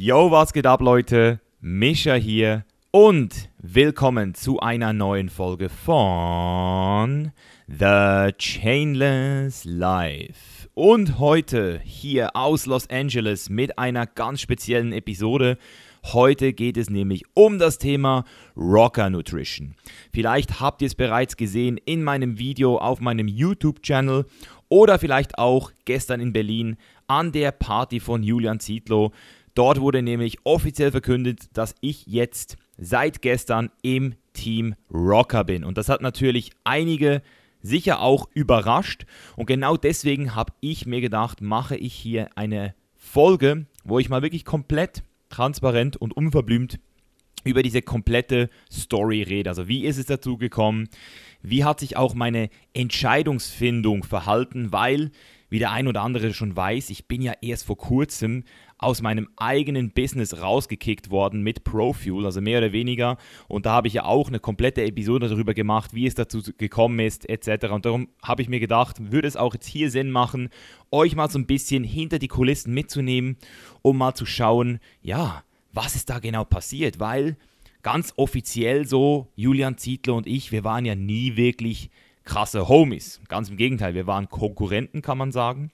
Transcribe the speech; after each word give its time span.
Yo, 0.00 0.30
was 0.30 0.52
geht 0.52 0.64
ab, 0.64 0.80
Leute? 0.80 1.40
Mischa 1.60 2.14
hier 2.14 2.64
und 2.92 3.50
willkommen 3.58 4.32
zu 4.32 4.60
einer 4.60 4.92
neuen 4.92 5.28
Folge 5.28 5.68
von 5.68 7.32
The 7.66 8.30
Chainless 8.38 9.64
Life. 9.64 10.68
Und 10.74 11.18
heute 11.18 11.80
hier 11.82 12.36
aus 12.36 12.66
Los 12.66 12.88
Angeles 12.88 13.50
mit 13.50 13.76
einer 13.76 14.06
ganz 14.06 14.40
speziellen 14.40 14.92
Episode. 14.92 15.58
Heute 16.04 16.52
geht 16.52 16.76
es 16.76 16.90
nämlich 16.90 17.24
um 17.34 17.58
das 17.58 17.78
Thema 17.78 18.24
Rocker 18.56 19.10
Nutrition. 19.10 19.74
Vielleicht 20.12 20.60
habt 20.60 20.80
ihr 20.80 20.86
es 20.86 20.94
bereits 20.94 21.36
gesehen 21.36 21.76
in 21.86 22.04
meinem 22.04 22.38
Video 22.38 22.78
auf 22.78 23.00
meinem 23.00 23.26
YouTube-Channel 23.26 24.26
oder 24.68 25.00
vielleicht 25.00 25.38
auch 25.38 25.72
gestern 25.84 26.20
in 26.20 26.32
Berlin 26.32 26.76
an 27.08 27.32
der 27.32 27.52
Party 27.52 28.00
von 28.00 28.22
Julian 28.22 28.60
Zietlow. 28.60 29.12
Dort 29.58 29.80
wurde 29.80 30.02
nämlich 30.02 30.38
offiziell 30.44 30.92
verkündet, 30.92 31.48
dass 31.52 31.74
ich 31.80 32.06
jetzt 32.06 32.58
seit 32.76 33.22
gestern 33.22 33.70
im 33.82 34.14
Team 34.32 34.76
Rocker 34.88 35.42
bin. 35.42 35.64
Und 35.64 35.76
das 35.76 35.88
hat 35.88 36.00
natürlich 36.00 36.52
einige 36.62 37.22
sicher 37.60 38.00
auch 38.00 38.28
überrascht. 38.34 39.04
Und 39.34 39.46
genau 39.46 39.76
deswegen 39.76 40.36
habe 40.36 40.52
ich 40.60 40.86
mir 40.86 41.00
gedacht, 41.00 41.40
mache 41.40 41.74
ich 41.76 41.92
hier 41.92 42.30
eine 42.36 42.72
Folge, 42.94 43.66
wo 43.82 43.98
ich 43.98 44.08
mal 44.08 44.22
wirklich 44.22 44.44
komplett 44.44 45.02
transparent 45.28 45.96
und 45.96 46.16
unverblümt 46.16 46.78
über 47.42 47.64
diese 47.64 47.82
komplette 47.82 48.50
Story 48.70 49.24
rede. 49.24 49.50
Also 49.50 49.66
wie 49.66 49.84
ist 49.84 49.98
es 49.98 50.06
dazu 50.06 50.38
gekommen? 50.38 50.88
Wie 51.42 51.64
hat 51.64 51.80
sich 51.80 51.96
auch 51.96 52.14
meine 52.14 52.48
Entscheidungsfindung 52.74 54.04
verhalten? 54.04 54.70
Weil, 54.70 55.10
wie 55.50 55.58
der 55.58 55.72
ein 55.72 55.88
oder 55.88 56.02
andere 56.02 56.32
schon 56.32 56.54
weiß, 56.54 56.90
ich 56.90 57.08
bin 57.08 57.22
ja 57.22 57.32
erst 57.40 57.64
vor 57.66 57.76
kurzem 57.76 58.44
aus 58.78 59.02
meinem 59.02 59.28
eigenen 59.36 59.90
Business 59.90 60.40
rausgekickt 60.40 61.10
worden 61.10 61.42
mit 61.42 61.64
ProFuel, 61.64 62.24
also 62.24 62.40
mehr 62.40 62.58
oder 62.58 62.72
weniger. 62.72 63.18
Und 63.48 63.66
da 63.66 63.72
habe 63.72 63.88
ich 63.88 63.94
ja 63.94 64.04
auch 64.04 64.28
eine 64.28 64.40
komplette 64.40 64.82
Episode 64.84 65.28
darüber 65.28 65.52
gemacht, 65.52 65.94
wie 65.94 66.06
es 66.06 66.14
dazu 66.14 66.42
gekommen 66.56 67.00
ist, 67.00 67.28
etc. 67.28 67.66
Und 67.72 67.84
darum 67.84 68.08
habe 68.22 68.42
ich 68.42 68.48
mir 68.48 68.60
gedacht, 68.60 69.12
würde 69.12 69.28
es 69.28 69.36
auch 69.36 69.54
jetzt 69.54 69.66
hier 69.66 69.90
Sinn 69.90 70.10
machen, 70.10 70.48
euch 70.90 71.16
mal 71.16 71.28
so 71.28 71.38
ein 71.38 71.46
bisschen 71.46 71.84
hinter 71.84 72.18
die 72.18 72.28
Kulissen 72.28 72.72
mitzunehmen, 72.72 73.36
um 73.82 73.98
mal 73.98 74.14
zu 74.14 74.26
schauen, 74.26 74.78
ja, 75.02 75.42
was 75.72 75.96
ist 75.96 76.08
da 76.08 76.18
genau 76.18 76.44
passiert, 76.44 77.00
weil 77.00 77.36
ganz 77.82 78.12
offiziell 78.16 78.86
so, 78.86 79.28
Julian 79.34 79.76
Zietler 79.76 80.14
und 80.14 80.26
ich, 80.26 80.52
wir 80.52 80.64
waren 80.64 80.84
ja 80.84 80.94
nie 80.94 81.36
wirklich 81.36 81.90
krasse 82.24 82.68
Homies. 82.68 83.20
Ganz 83.28 83.48
im 83.48 83.56
Gegenteil, 83.56 83.94
wir 83.94 84.06
waren 84.06 84.28
Konkurrenten, 84.28 85.02
kann 85.02 85.18
man 85.18 85.32
sagen. 85.32 85.70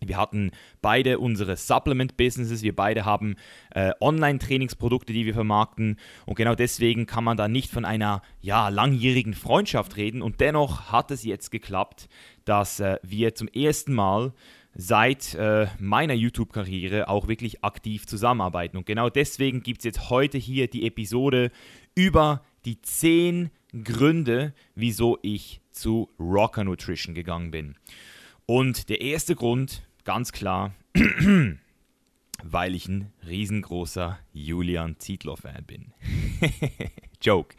Wir 0.00 0.16
hatten 0.16 0.52
beide 0.80 1.18
unsere 1.18 1.56
Supplement-Businesses, 1.56 2.62
wir 2.62 2.74
beide 2.74 3.04
haben 3.04 3.36
äh, 3.74 3.92
Online-Trainingsprodukte, 4.00 5.12
die 5.12 5.26
wir 5.26 5.34
vermarkten. 5.34 5.98
Und 6.26 6.36
genau 6.36 6.54
deswegen 6.54 7.06
kann 7.06 7.24
man 7.24 7.36
da 7.36 7.48
nicht 7.48 7.70
von 7.70 7.84
einer 7.84 8.22
ja, 8.40 8.68
langjährigen 8.68 9.34
Freundschaft 9.34 9.96
reden. 9.96 10.22
Und 10.22 10.40
dennoch 10.40 10.92
hat 10.92 11.10
es 11.10 11.24
jetzt 11.24 11.50
geklappt, 11.50 12.08
dass 12.44 12.80
äh, 12.80 12.98
wir 13.02 13.34
zum 13.34 13.48
ersten 13.48 13.92
Mal 13.92 14.32
seit 14.74 15.34
äh, 15.34 15.66
meiner 15.80 16.14
YouTube-Karriere 16.14 17.08
auch 17.08 17.26
wirklich 17.26 17.64
aktiv 17.64 18.06
zusammenarbeiten. 18.06 18.76
Und 18.76 18.86
genau 18.86 19.10
deswegen 19.10 19.62
gibt 19.62 19.80
es 19.80 19.84
jetzt 19.84 20.10
heute 20.10 20.38
hier 20.38 20.68
die 20.68 20.86
Episode 20.86 21.50
über 21.96 22.44
die 22.64 22.80
10 22.80 23.50
Gründe, 23.82 24.54
wieso 24.74 25.18
ich 25.22 25.60
zu 25.72 26.08
Rocker 26.18 26.64
Nutrition 26.64 27.14
gegangen 27.14 27.50
bin. 27.50 27.74
Und 28.46 28.88
der 28.88 29.00
erste 29.00 29.34
Grund, 29.34 29.82
Ganz 30.08 30.32
klar, 30.32 30.72
weil 32.42 32.74
ich 32.74 32.88
ein 32.88 33.12
riesengroßer 33.26 34.18
Julian 34.32 34.98
Zietlow-Fan 34.98 35.66
bin. 35.66 35.92
Joke. 37.20 37.54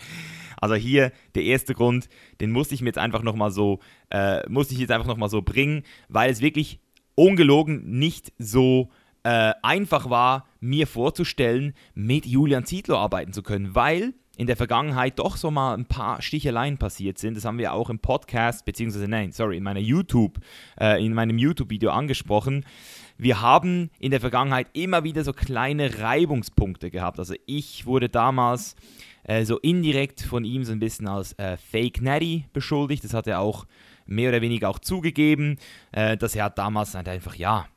Also 0.57 0.73
hier 0.73 1.11
der 1.35 1.43
erste 1.43 1.75
Grund, 1.75 2.09
den 2.41 2.49
musste 2.49 2.73
ich 2.73 2.81
mir 2.81 2.87
jetzt 2.87 2.97
einfach 2.97 3.21
nochmal 3.21 3.51
so, 3.51 3.81
äh, 4.09 4.49
musste 4.49 4.73
ich 4.73 4.79
jetzt 4.79 4.89
einfach 4.89 5.15
noch 5.15 5.29
so 5.29 5.43
bringen, 5.43 5.83
weil 6.07 6.31
es 6.31 6.41
wirklich 6.41 6.79
ungelogen 7.13 7.99
nicht 7.99 8.33
so 8.39 8.89
äh, 9.21 9.53
einfach 9.61 10.09
war, 10.09 10.47
mir 10.59 10.87
vorzustellen, 10.87 11.75
mit 11.93 12.25
Julian 12.25 12.65
Zietlow 12.65 12.97
arbeiten 12.97 13.31
zu 13.31 13.43
können, 13.43 13.75
weil 13.75 14.15
in 14.39 14.47
der 14.47 14.55
Vergangenheit 14.55 15.19
doch 15.19 15.35
so 15.35 15.51
mal 15.51 15.73
ein 15.73 15.83
paar 15.83 16.21
Sticheleien 16.21 16.77
passiert 16.77 17.17
sind. 17.17 17.35
Das 17.35 17.43
haben 17.43 17.57
wir 17.57 17.73
auch 17.73 17.89
im 17.89 17.99
Podcast, 17.99 18.63
beziehungsweise 18.63 19.09
nein, 19.09 19.33
sorry, 19.33 19.57
in 19.57 19.63
meiner 19.63 19.81
YouTube, 19.81 20.39
äh, 20.79 21.05
in 21.05 21.13
meinem 21.13 21.37
YouTube-Video 21.37 21.91
angesprochen. 21.91 22.65
Wir 23.17 23.41
haben 23.41 23.89
in 23.99 24.11
der 24.11 24.21
Vergangenheit 24.21 24.67
immer 24.71 25.03
wieder 25.03 25.25
so 25.25 25.33
kleine 25.33 25.99
Reibungspunkte 25.99 26.89
gehabt. 26.89 27.19
Also 27.19 27.33
ich 27.47 27.85
wurde 27.85 28.07
damals 28.07 28.77
äh, 29.23 29.43
so 29.43 29.57
indirekt 29.57 30.21
von 30.21 30.45
ihm 30.45 30.63
so 30.63 30.71
ein 30.71 30.79
bisschen 30.79 31.09
als 31.09 31.33
äh, 31.33 31.57
Fake 31.57 32.01
Natty 32.01 32.45
beschuldigt. 32.53 33.03
Das 33.03 33.13
hat 33.13 33.27
er 33.27 33.41
auch 33.41 33.65
mehr 34.05 34.29
oder 34.29 34.39
weniger 34.39 34.69
auch 34.69 34.79
zugegeben, 34.79 35.57
äh, 35.91 36.15
dass 36.15 36.33
er 36.33 36.49
damals 36.49 36.95
halt 36.95 37.09
einfach, 37.09 37.35
ja, 37.35 37.67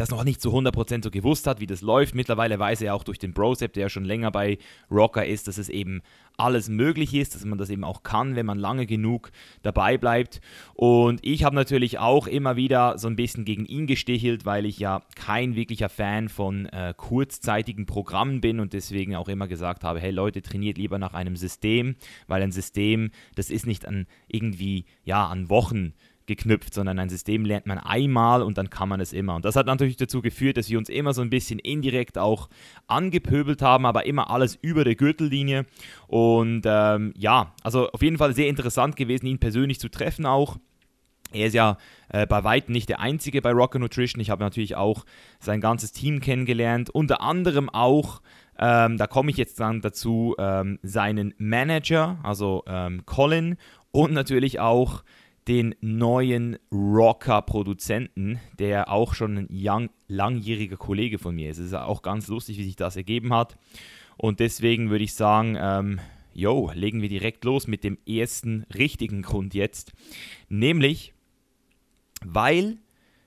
das 0.00 0.10
noch 0.10 0.24
nicht 0.24 0.40
zu 0.40 0.50
100% 0.50 1.04
so 1.04 1.10
gewusst 1.10 1.46
hat, 1.46 1.60
wie 1.60 1.66
das 1.66 1.82
läuft. 1.82 2.14
Mittlerweile 2.14 2.58
weiß 2.58 2.80
er 2.80 2.94
auch 2.94 3.04
durch 3.04 3.18
den 3.18 3.34
Brosep, 3.34 3.74
der 3.74 3.82
ja 3.82 3.88
schon 3.90 4.06
länger 4.06 4.30
bei 4.30 4.56
Rocker 4.90 5.26
ist, 5.26 5.46
dass 5.46 5.58
es 5.58 5.68
eben 5.68 6.00
alles 6.38 6.70
möglich 6.70 7.12
ist, 7.12 7.34
dass 7.34 7.44
man 7.44 7.58
das 7.58 7.68
eben 7.68 7.84
auch 7.84 8.02
kann, 8.02 8.34
wenn 8.34 8.46
man 8.46 8.58
lange 8.58 8.86
genug 8.86 9.30
dabei 9.60 9.98
bleibt. 9.98 10.40
Und 10.72 11.20
ich 11.22 11.44
habe 11.44 11.54
natürlich 11.54 11.98
auch 11.98 12.26
immer 12.26 12.56
wieder 12.56 12.96
so 12.96 13.08
ein 13.08 13.16
bisschen 13.16 13.44
gegen 13.44 13.66
ihn 13.66 13.86
gestichelt, 13.86 14.46
weil 14.46 14.64
ich 14.64 14.78
ja 14.78 15.02
kein 15.16 15.54
wirklicher 15.54 15.90
Fan 15.90 16.30
von 16.30 16.64
äh, 16.66 16.94
kurzzeitigen 16.96 17.84
Programmen 17.84 18.40
bin 18.40 18.58
und 18.58 18.72
deswegen 18.72 19.16
auch 19.16 19.28
immer 19.28 19.48
gesagt 19.48 19.84
habe, 19.84 20.00
hey 20.00 20.12
Leute, 20.12 20.40
trainiert 20.40 20.78
lieber 20.78 20.98
nach 20.98 21.12
einem 21.12 21.36
System, 21.36 21.96
weil 22.26 22.42
ein 22.42 22.52
System, 22.52 23.10
das 23.34 23.50
ist 23.50 23.66
nicht 23.66 23.86
an 23.86 24.06
irgendwie, 24.28 24.86
ja, 25.04 25.26
an 25.26 25.50
Wochen 25.50 25.92
geknüpft, 26.30 26.72
sondern 26.74 27.00
ein 27.00 27.08
System 27.08 27.44
lernt 27.44 27.66
man 27.66 27.78
einmal 27.78 28.42
und 28.42 28.56
dann 28.56 28.70
kann 28.70 28.88
man 28.88 29.00
es 29.00 29.12
immer. 29.12 29.34
Und 29.34 29.44
das 29.44 29.56
hat 29.56 29.66
natürlich 29.66 29.96
dazu 29.96 30.22
geführt, 30.22 30.56
dass 30.56 30.70
wir 30.70 30.78
uns 30.78 30.88
immer 30.88 31.12
so 31.12 31.22
ein 31.22 31.30
bisschen 31.30 31.58
indirekt 31.58 32.18
auch 32.18 32.48
angepöbelt 32.86 33.62
haben, 33.62 33.84
aber 33.84 34.06
immer 34.06 34.30
alles 34.30 34.56
über 34.62 34.84
der 34.84 34.94
Gürtellinie. 34.94 35.66
Und 36.06 36.62
ähm, 36.64 37.12
ja, 37.16 37.52
also 37.64 37.90
auf 37.90 38.02
jeden 38.02 38.16
Fall 38.16 38.32
sehr 38.32 38.46
interessant 38.46 38.94
gewesen, 38.94 39.26
ihn 39.26 39.40
persönlich 39.40 39.80
zu 39.80 39.88
treffen 39.88 40.24
auch. 40.24 40.58
Er 41.32 41.48
ist 41.48 41.54
ja 41.54 41.78
äh, 42.08 42.26
bei 42.26 42.44
weitem 42.44 42.72
nicht 42.72 42.88
der 42.88 43.00
Einzige 43.00 43.42
bei 43.42 43.50
Rocker 43.50 43.80
Nutrition. 43.80 44.20
Ich 44.20 44.30
habe 44.30 44.42
natürlich 44.42 44.76
auch 44.76 45.04
sein 45.40 45.60
ganzes 45.60 45.90
Team 45.90 46.20
kennengelernt. 46.20 46.90
Unter 46.90 47.22
anderem 47.22 47.68
auch, 47.68 48.22
ähm, 48.56 48.98
da 48.98 49.06
komme 49.08 49.30
ich 49.32 49.36
jetzt 49.36 49.58
dann 49.58 49.80
dazu, 49.80 50.36
ähm, 50.38 50.78
seinen 50.82 51.34
Manager, 51.38 52.18
also 52.22 52.62
ähm, 52.68 53.04
Colin. 53.04 53.56
Und 53.90 54.12
natürlich 54.12 54.60
auch 54.60 55.02
den 55.48 55.74
neuen 55.80 56.58
Rocker-Produzenten, 56.70 58.40
der 58.58 58.90
auch 58.90 59.14
schon 59.14 59.38
ein 59.38 59.48
young, 59.50 59.90
langjähriger 60.06 60.76
Kollege 60.76 61.18
von 61.18 61.34
mir 61.34 61.50
ist. 61.50 61.58
Es 61.58 61.66
ist 61.68 61.74
auch 61.74 62.02
ganz 62.02 62.28
lustig, 62.28 62.58
wie 62.58 62.64
sich 62.64 62.76
das 62.76 62.96
ergeben 62.96 63.32
hat. 63.32 63.56
Und 64.16 64.40
deswegen 64.40 64.90
würde 64.90 65.04
ich 65.04 65.14
sagen, 65.14 65.56
ähm, 65.58 66.00
yo, 66.34 66.70
legen 66.74 67.02
wir 67.02 67.08
direkt 67.08 67.44
los 67.44 67.66
mit 67.66 67.84
dem 67.84 67.98
ersten 68.06 68.66
richtigen 68.74 69.22
Grund 69.22 69.54
jetzt. 69.54 69.92
Nämlich, 70.48 71.14
weil 72.24 72.78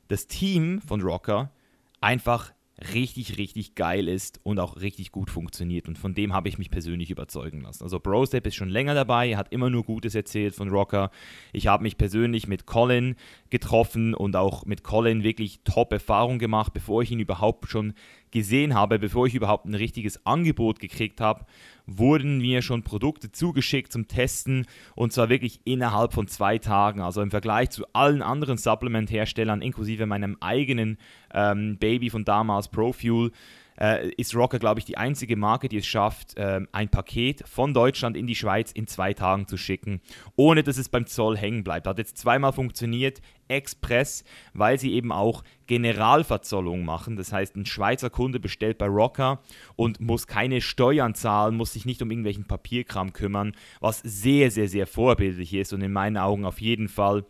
das 0.07 0.28
Team 0.28 0.81
von 0.81 1.02
Rocker 1.02 1.52
einfach 2.00 2.53
richtig, 2.94 3.38
richtig 3.38 3.75
geil 3.75 4.07
ist 4.07 4.39
und 4.44 4.59
auch 4.59 4.77
richtig 4.77 5.11
gut 5.11 5.29
funktioniert. 5.29 5.88
Und 5.88 5.97
von 5.97 6.13
dem 6.13 6.33
habe 6.33 6.49
ich 6.49 6.57
mich 6.57 6.69
persönlich 6.69 7.11
überzeugen 7.11 7.61
lassen. 7.61 7.83
Also 7.83 7.99
Brostep 7.99 8.45
ist 8.47 8.55
schon 8.55 8.69
länger 8.69 8.94
dabei, 8.94 9.38
hat 9.38 9.51
immer 9.51 9.69
nur 9.69 9.83
Gutes 9.83 10.16
erzählt 10.16 10.55
von 10.55 10.69
Rocker. 10.69 11.11
Ich 11.51 11.67
habe 11.67 11.83
mich 11.83 11.97
persönlich 11.97 12.47
mit 12.47 12.66
Colin 12.66 13.16
getroffen 13.49 14.13
und 14.13 14.35
auch 14.35 14.66
mit 14.66 14.83
Colin 14.83 15.23
wirklich 15.23 15.61
Top-Erfahrung 15.63 16.39
gemacht, 16.39 16.73
bevor 16.73 17.01
ich 17.01 17.11
ihn 17.11 17.19
überhaupt 17.19 17.69
schon 17.69 17.93
gesehen 18.33 18.73
habe, 18.73 18.99
bevor 18.99 19.28
ich 19.28 19.35
überhaupt 19.35 19.66
ein 19.66 19.75
richtiges 19.75 20.25
Angebot 20.25 20.79
gekriegt 20.79 21.22
habe, 21.22 21.46
wurden 21.85 22.40
mir 22.40 22.61
schon 22.61 22.84
Produkte 22.84 23.31
zugeschickt 23.31 23.93
zum 23.93 24.08
Testen 24.08 24.66
und 24.96 25.13
zwar 25.13 25.29
wirklich 25.29 25.61
innerhalb 25.63 26.13
von 26.13 26.28
zwei 26.28 26.58
Tagen. 26.58 27.02
Also 27.02 27.22
im 27.22 27.31
Vergleich 27.31 27.69
zu 27.69 27.85
allen 27.93 28.22
anderen 28.22 28.58
Supplement-Herstellern, 28.58 29.61
inklusive 29.61 30.05
meinem 30.05 30.37
eigenen 30.41 30.97
ähm, 31.34 31.78
Baby 31.78 32.09
von 32.09 32.25
damals, 32.25 32.67
ProFuel, 32.67 33.31
äh, 33.79 34.09
ist 34.11 34.35
Rocker, 34.35 34.59
glaube 34.59 34.79
ich, 34.79 34.85
die 34.85 34.97
einzige 34.97 35.35
Marke, 35.35 35.70
die 35.70 35.78
es 35.78 35.85
schafft, 35.85 36.37
äh, 36.37 36.61
ein 36.72 36.90
Paket 36.90 37.43
von 37.47 37.73
Deutschland 37.73 38.17
in 38.17 38.28
die 38.28 38.35
Schweiz 38.35 38.72
in 38.72 38.87
zwei 38.87 39.14
Tagen 39.14 39.47
zu 39.47 39.58
schicken, 39.58 40.02
ohne 40.35 40.64
dass 40.64 40.78
es 40.78 40.90
beim 40.90 41.05
Zoll 41.05 41.37
hängen 41.37 41.64
bleibt. 41.64 41.87
Hat 41.87 41.97
jetzt 41.97 42.17
zweimal 42.17 42.53
funktioniert, 42.53 43.22
express, 43.47 44.23
weil 44.53 44.79
sie 44.79 44.93
eben 44.93 45.11
auch 45.11 45.43
Generalverzollung 45.67 46.85
machen. 46.85 47.16
Das 47.16 47.31
heißt, 47.31 47.55
ein 47.55 47.66
Schweizer 47.66 48.09
Kunde 48.09 48.40
bestellt 48.40 48.78
bei 48.78 48.87
Rocker 48.87 49.41
und 49.75 49.99
muss 49.99 50.28
keine 50.28 50.61
Steuern 50.61 51.16
zahlen, 51.16 51.55
muss 51.55 51.73
sich 51.73 51.85
nicht 51.85 52.02
um 52.02 52.09
irgendwelchen 52.09 52.46
Papierkram 52.46 53.14
kümmern, 53.14 53.53
was 53.79 53.99
sehr, 53.99 54.52
sehr, 54.52 54.67
sehr 54.67 54.87
vorbildlich 54.87 55.53
ist 55.53 55.73
und 55.73 55.81
in 55.81 55.91
meinen 55.91 56.17
Augen 56.17 56.46
auf 56.46 56.61
jeden 56.61 56.87
Fall 56.87 57.25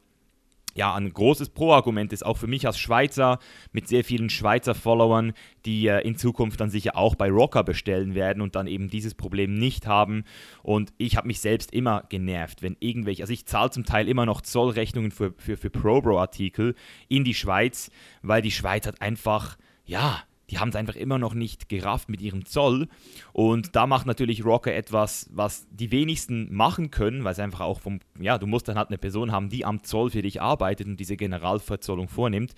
ja, 0.75 0.93
ein 0.95 1.11
großes 1.11 1.49
Pro-Argument 1.49 2.11
ist 2.13 2.25
auch 2.25 2.37
für 2.37 2.47
mich 2.47 2.65
als 2.65 2.79
Schweizer 2.79 3.39
mit 3.71 3.87
sehr 3.87 4.03
vielen 4.03 4.29
Schweizer 4.29 4.73
Followern, 4.73 5.33
die 5.65 5.87
äh, 5.87 6.01
in 6.01 6.17
Zukunft 6.17 6.59
dann 6.59 6.69
sicher 6.69 6.97
auch 6.97 7.15
bei 7.15 7.29
Rocker 7.29 7.63
bestellen 7.63 8.15
werden 8.15 8.41
und 8.41 8.55
dann 8.55 8.67
eben 8.67 8.89
dieses 8.89 9.13
Problem 9.13 9.53
nicht 9.53 9.87
haben. 9.87 10.23
Und 10.63 10.93
ich 10.97 11.15
habe 11.15 11.27
mich 11.27 11.39
selbst 11.39 11.73
immer 11.73 12.03
genervt, 12.09 12.63
wenn 12.63 12.75
irgendwelche, 12.79 13.23
also 13.23 13.33
ich 13.33 13.45
zahle 13.45 13.69
zum 13.69 13.85
Teil 13.85 14.07
immer 14.07 14.25
noch 14.25 14.41
Zollrechnungen 14.41 15.11
für, 15.11 15.33
für, 15.37 15.57
für 15.57 15.69
ProBro-Artikel 15.69 16.75
in 17.07 17.23
die 17.23 17.35
Schweiz, 17.35 17.91
weil 18.21 18.41
die 18.41 18.51
Schweiz 18.51 18.87
hat 18.87 19.01
einfach, 19.01 19.57
ja, 19.85 20.23
die 20.53 20.59
haben 20.59 20.69
es 20.69 20.75
einfach 20.75 20.95
immer 20.95 21.17
noch 21.17 21.33
nicht 21.33 21.67
gerafft 21.67 22.09
mit 22.09 22.21
ihrem 22.21 22.45
Zoll. 22.45 22.87
Und 23.31 23.75
da 23.75 23.87
macht 23.87 24.05
natürlich 24.05 24.45
Rocker 24.45 24.71
etwas, 24.71 25.27
was 25.33 25.65
die 25.71 25.89
wenigsten 25.89 26.53
machen 26.53 26.91
können, 26.91 27.23
weil 27.23 27.31
es 27.31 27.39
einfach 27.39 27.61
auch 27.61 27.79
vom, 27.79 28.01
ja, 28.19 28.37
du 28.37 28.45
musst 28.45 28.67
dann 28.67 28.77
halt 28.77 28.89
eine 28.89 28.99
Person 28.99 29.31
haben, 29.31 29.49
die 29.49 29.65
am 29.65 29.83
Zoll 29.83 30.11
für 30.11 30.21
dich 30.21 30.43
arbeitet 30.43 30.85
und 30.85 30.99
diese 30.99 31.17
Generalverzollung 31.17 32.07
vornimmt. 32.07 32.53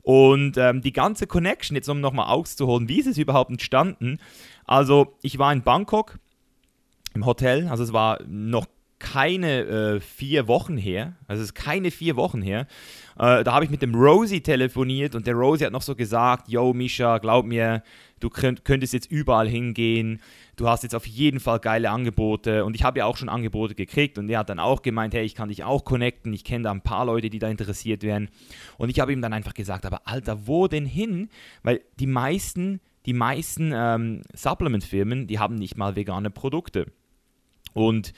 Und 0.00 0.56
ähm, 0.56 0.80
die 0.80 0.94
ganze 0.94 1.26
Connection, 1.26 1.76
jetzt 1.76 1.88
um 1.90 2.00
nochmal 2.00 2.28
auszuholen, 2.28 2.88
wie 2.88 3.00
ist 3.00 3.08
es 3.08 3.18
überhaupt 3.18 3.50
entstanden? 3.50 4.18
Also, 4.64 5.18
ich 5.20 5.38
war 5.38 5.52
in 5.52 5.62
Bangkok 5.62 6.18
im 7.12 7.26
Hotel, 7.26 7.68
also 7.68 7.84
es 7.84 7.92
war 7.92 8.20
noch 8.26 8.66
keine 8.98 9.64
äh, 9.66 10.00
vier 10.00 10.48
Wochen 10.48 10.78
her. 10.78 11.16
Also 11.28 11.42
es 11.42 11.50
ist 11.50 11.54
keine 11.54 11.90
vier 11.90 12.16
Wochen 12.16 12.40
her. 12.40 12.66
Äh, 13.18 13.44
da 13.44 13.52
habe 13.52 13.64
ich 13.64 13.70
mit 13.70 13.82
dem 13.82 13.94
Rosie 13.94 14.40
telefoniert 14.40 15.14
und 15.14 15.26
der 15.26 15.34
Rosie 15.34 15.64
hat 15.66 15.72
noch 15.72 15.82
so 15.82 15.94
gesagt, 15.94 16.48
yo 16.48 16.72
Misha, 16.72 17.18
glaub 17.18 17.46
mir, 17.46 17.82
du 18.20 18.30
könnt, 18.30 18.64
könntest 18.64 18.92
jetzt 18.92 19.10
überall 19.10 19.48
hingehen. 19.48 20.20
Du 20.56 20.68
hast 20.68 20.82
jetzt 20.82 20.94
auf 20.94 21.06
jeden 21.06 21.40
Fall 21.40 21.60
geile 21.60 21.90
Angebote 21.90 22.64
und 22.64 22.74
ich 22.74 22.84
habe 22.84 22.98
ja 22.98 23.06
auch 23.06 23.16
schon 23.16 23.28
Angebote 23.28 23.74
gekriegt 23.74 24.18
und 24.18 24.28
er 24.28 24.40
hat 24.40 24.48
dann 24.48 24.58
auch 24.58 24.82
gemeint, 24.82 25.14
hey, 25.14 25.24
ich 25.24 25.34
kann 25.34 25.48
dich 25.48 25.64
auch 25.64 25.84
connecten, 25.84 26.32
ich 26.32 26.44
kenne 26.44 26.64
da 26.64 26.70
ein 26.70 26.80
paar 26.80 27.06
Leute, 27.06 27.30
die 27.30 27.38
da 27.38 27.48
interessiert 27.48 28.02
wären. 28.02 28.28
Und 28.78 28.88
ich 28.88 29.00
habe 29.00 29.12
ihm 29.12 29.22
dann 29.22 29.32
einfach 29.32 29.54
gesagt, 29.54 29.86
aber 29.86 30.02
Alter, 30.06 30.46
wo 30.46 30.68
denn 30.68 30.86
hin? 30.86 31.28
Weil 31.62 31.82
die 31.98 32.06
meisten, 32.06 32.80
die 33.06 33.12
meisten 33.12 33.72
ähm, 33.74 34.22
Supplement-Firmen, 34.34 35.26
die 35.26 35.38
haben 35.38 35.56
nicht 35.56 35.76
mal 35.76 35.96
vegane 35.96 36.30
Produkte. 36.30 36.86
Und 37.72 38.12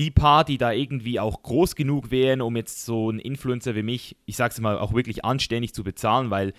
die 0.00 0.10
paar, 0.10 0.44
die 0.44 0.56
da 0.56 0.72
irgendwie 0.72 1.20
auch 1.20 1.42
groß 1.42 1.76
genug 1.76 2.10
wären, 2.10 2.40
um 2.40 2.56
jetzt 2.56 2.86
so 2.86 3.10
einen 3.10 3.18
Influencer 3.18 3.74
wie 3.74 3.82
mich, 3.82 4.16
ich 4.24 4.34
sag's 4.34 4.58
mal, 4.58 4.78
auch 4.78 4.94
wirklich 4.94 5.26
anständig 5.26 5.74
zu 5.74 5.84
bezahlen, 5.84 6.30
weil 6.30 6.54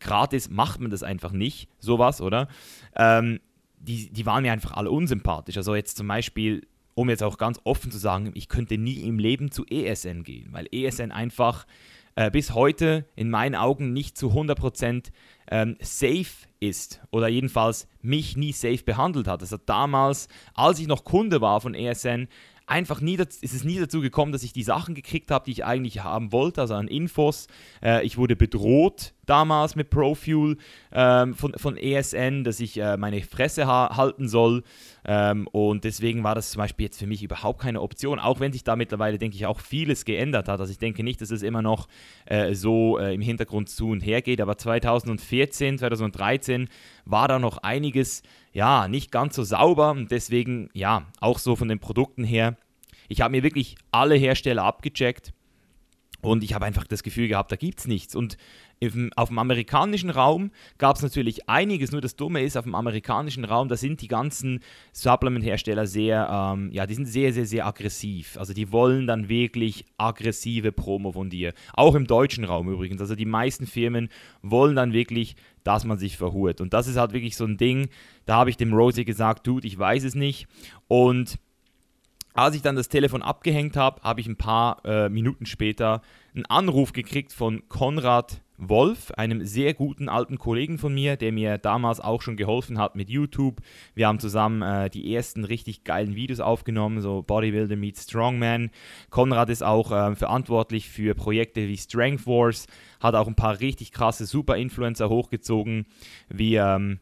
gratis 0.00 0.50
macht 0.50 0.80
man 0.80 0.90
das 0.90 1.04
einfach 1.04 1.30
nicht, 1.30 1.68
sowas, 1.78 2.20
oder? 2.20 2.48
Ähm, 2.96 3.38
die, 3.78 4.10
die 4.10 4.26
waren 4.26 4.42
mir 4.42 4.52
einfach 4.52 4.72
alle 4.72 4.90
unsympathisch. 4.90 5.56
Also 5.56 5.76
jetzt 5.76 5.96
zum 5.96 6.08
Beispiel, 6.08 6.66
um 6.94 7.08
jetzt 7.08 7.22
auch 7.22 7.38
ganz 7.38 7.60
offen 7.62 7.92
zu 7.92 7.98
sagen, 7.98 8.32
ich 8.34 8.48
könnte 8.48 8.76
nie 8.76 9.02
im 9.02 9.20
Leben 9.20 9.52
zu 9.52 9.64
ESN 9.66 10.24
gehen, 10.24 10.48
weil 10.50 10.66
ESN 10.72 11.12
einfach 11.12 11.66
äh, 12.16 12.28
bis 12.28 12.54
heute 12.54 13.06
in 13.14 13.30
meinen 13.30 13.54
Augen 13.54 13.92
nicht 13.92 14.18
zu 14.18 14.30
100% 14.30 15.12
ähm, 15.48 15.76
safe 15.80 16.48
ist 16.58 17.00
oder 17.12 17.28
jedenfalls 17.28 17.86
mich 18.02 18.36
nie 18.36 18.52
safe 18.52 18.82
behandelt 18.82 19.28
hat. 19.28 19.42
Das 19.42 19.52
hat 19.52 19.62
damals, 19.66 20.26
als 20.54 20.80
ich 20.80 20.88
noch 20.88 21.04
Kunde 21.04 21.40
war 21.40 21.60
von 21.60 21.74
ESN, 21.74 22.28
einfach 22.70 23.00
nie, 23.00 23.16
ist 23.16 23.42
es 23.42 23.64
nie 23.64 23.78
dazu 23.78 24.00
gekommen, 24.00 24.32
dass 24.32 24.42
ich 24.42 24.52
die 24.52 24.62
Sachen 24.62 24.94
gekriegt 24.94 25.30
habe, 25.30 25.44
die 25.44 25.50
ich 25.50 25.64
eigentlich 25.64 26.04
haben 26.04 26.32
wollte, 26.32 26.60
also 26.60 26.74
an 26.74 26.88
Infos. 26.88 27.48
Äh, 27.82 28.04
ich 28.06 28.16
wurde 28.16 28.36
bedroht 28.36 29.12
damals 29.26 29.76
mit 29.76 29.90
Profuel 29.90 30.56
ähm, 30.92 31.34
von, 31.34 31.52
von 31.54 31.76
ESN, 31.76 32.42
dass 32.42 32.58
ich 32.58 32.78
äh, 32.78 32.96
meine 32.96 33.22
Fresse 33.22 33.66
ha 33.66 33.96
halten 33.96 34.28
soll. 34.28 34.62
Ähm, 35.04 35.46
und 35.48 35.84
deswegen 35.84 36.24
war 36.24 36.34
das 36.34 36.50
zum 36.50 36.58
Beispiel 36.58 36.86
jetzt 36.86 36.98
für 36.98 37.06
mich 37.06 37.22
überhaupt 37.22 37.60
keine 37.60 37.80
Option, 37.80 38.18
auch 38.18 38.40
wenn 38.40 38.52
sich 38.52 38.64
da 38.64 38.76
mittlerweile, 38.76 39.18
denke 39.18 39.36
ich, 39.36 39.46
auch 39.46 39.60
vieles 39.60 40.04
geändert 40.04 40.48
hat. 40.48 40.60
Also 40.60 40.72
ich 40.72 40.78
denke 40.78 41.02
nicht, 41.02 41.20
dass 41.20 41.30
es 41.30 41.42
immer 41.42 41.62
noch 41.62 41.88
äh, 42.26 42.54
so 42.54 42.98
äh, 42.98 43.14
im 43.14 43.20
Hintergrund 43.20 43.68
zu 43.68 43.88
und 43.88 44.00
her 44.00 44.20
geht, 44.20 44.40
aber 44.40 44.58
2014, 44.58 45.78
2013 45.78 46.68
war 47.04 47.28
da 47.28 47.38
noch 47.38 47.58
einiges, 47.58 48.22
ja, 48.52 48.88
nicht 48.88 49.12
ganz 49.12 49.36
so 49.36 49.44
sauber 49.44 49.90
und 49.92 50.10
deswegen, 50.10 50.70
ja, 50.72 51.06
auch 51.20 51.38
so 51.38 51.56
von 51.56 51.68
den 51.68 51.78
Produkten 51.78 52.24
her. 52.24 52.56
Ich 53.08 53.20
habe 53.20 53.32
mir 53.32 53.42
wirklich 53.42 53.76
alle 53.90 54.14
Hersteller 54.14 54.64
abgecheckt 54.64 55.32
und 56.22 56.44
ich 56.44 56.54
habe 56.54 56.66
einfach 56.66 56.86
das 56.86 57.02
Gefühl 57.02 57.28
gehabt, 57.28 57.50
da 57.50 57.56
gibt 57.56 57.80
es 57.80 57.86
nichts. 57.86 58.14
Und 58.14 58.36
auf 59.16 59.28
dem 59.28 59.38
amerikanischen 59.38 60.08
Raum 60.10 60.50
gab 60.78 60.96
es 60.96 61.02
natürlich 61.02 61.48
einiges, 61.48 61.92
nur 61.92 62.00
das 62.00 62.16
Dumme 62.16 62.42
ist, 62.42 62.56
auf 62.56 62.64
dem 62.64 62.74
amerikanischen 62.74 63.44
Raum, 63.44 63.68
da 63.68 63.76
sind 63.76 64.00
die 64.00 64.08
ganzen 64.08 64.60
Supplement-Hersteller 64.92 65.86
sehr, 65.86 66.28
ähm, 66.30 66.70
ja, 66.72 66.86
die 66.86 66.94
sind 66.94 67.06
sehr, 67.06 67.32
sehr, 67.32 67.44
sehr 67.44 67.66
aggressiv. 67.66 68.38
Also 68.38 68.54
die 68.54 68.72
wollen 68.72 69.06
dann 69.06 69.28
wirklich 69.28 69.84
aggressive 69.98 70.72
Promo 70.72 71.12
von 71.12 71.28
dir. 71.28 71.52
Auch 71.74 71.94
im 71.94 72.06
deutschen 72.06 72.44
Raum 72.44 72.70
übrigens. 72.70 73.00
Also 73.00 73.14
die 73.14 73.26
meisten 73.26 73.66
Firmen 73.66 74.08
wollen 74.40 74.76
dann 74.76 74.92
wirklich, 74.94 75.36
dass 75.64 75.84
man 75.84 75.98
sich 75.98 76.16
verhurt. 76.16 76.60
Und 76.60 76.72
das 76.72 76.86
ist 76.86 76.96
halt 76.96 77.12
wirklich 77.12 77.36
so 77.36 77.44
ein 77.44 77.56
Ding, 77.56 77.88
da 78.26 78.36
habe 78.36 78.50
ich 78.50 78.56
dem 78.56 78.72
Rosie 78.72 79.04
gesagt, 79.04 79.46
Dude, 79.46 79.66
ich 79.66 79.78
weiß 79.78 80.04
es 80.04 80.14
nicht. 80.14 80.46
Und 80.88 81.38
als 82.34 82.54
ich 82.54 82.62
dann 82.62 82.76
das 82.76 82.88
Telefon 82.88 83.22
abgehängt 83.22 83.76
habe, 83.76 84.00
habe 84.02 84.20
ich 84.20 84.26
ein 84.26 84.36
paar 84.36 84.84
äh, 84.84 85.08
Minuten 85.08 85.46
später 85.46 86.00
einen 86.34 86.46
Anruf 86.46 86.92
gekriegt 86.92 87.32
von 87.32 87.68
Konrad 87.68 88.40
Wolf, 88.60 89.10
einem 89.12 89.44
sehr 89.44 89.72
guten 89.72 90.08
alten 90.08 90.38
Kollegen 90.38 90.78
von 90.78 90.92
mir, 90.92 91.16
der 91.16 91.32
mir 91.32 91.56
damals 91.56 91.98
auch 91.98 92.20
schon 92.20 92.36
geholfen 92.36 92.78
hat 92.78 92.94
mit 92.94 93.08
YouTube. 93.08 93.60
Wir 93.94 94.06
haben 94.06 94.20
zusammen 94.20 94.62
äh, 94.62 94.90
die 94.90 95.14
ersten 95.14 95.44
richtig 95.44 95.82
geilen 95.82 96.14
Videos 96.14 96.40
aufgenommen, 96.40 97.00
so 97.00 97.22
Bodybuilder 97.22 97.76
meets 97.76 98.04
Strongman. 98.04 98.70
Konrad 99.08 99.48
ist 99.48 99.62
auch 99.62 99.90
äh, 99.92 100.14
verantwortlich 100.14 100.90
für 100.90 101.14
Projekte 101.14 101.66
wie 101.68 101.78
Strength 101.78 102.26
Wars, 102.26 102.66
hat 103.00 103.14
auch 103.14 103.26
ein 103.26 103.34
paar 103.34 103.60
richtig 103.60 103.92
krasse 103.92 104.26
Super-Influencer 104.26 105.08
hochgezogen, 105.08 105.86
wie 106.28 106.56
ähm, 106.56 107.00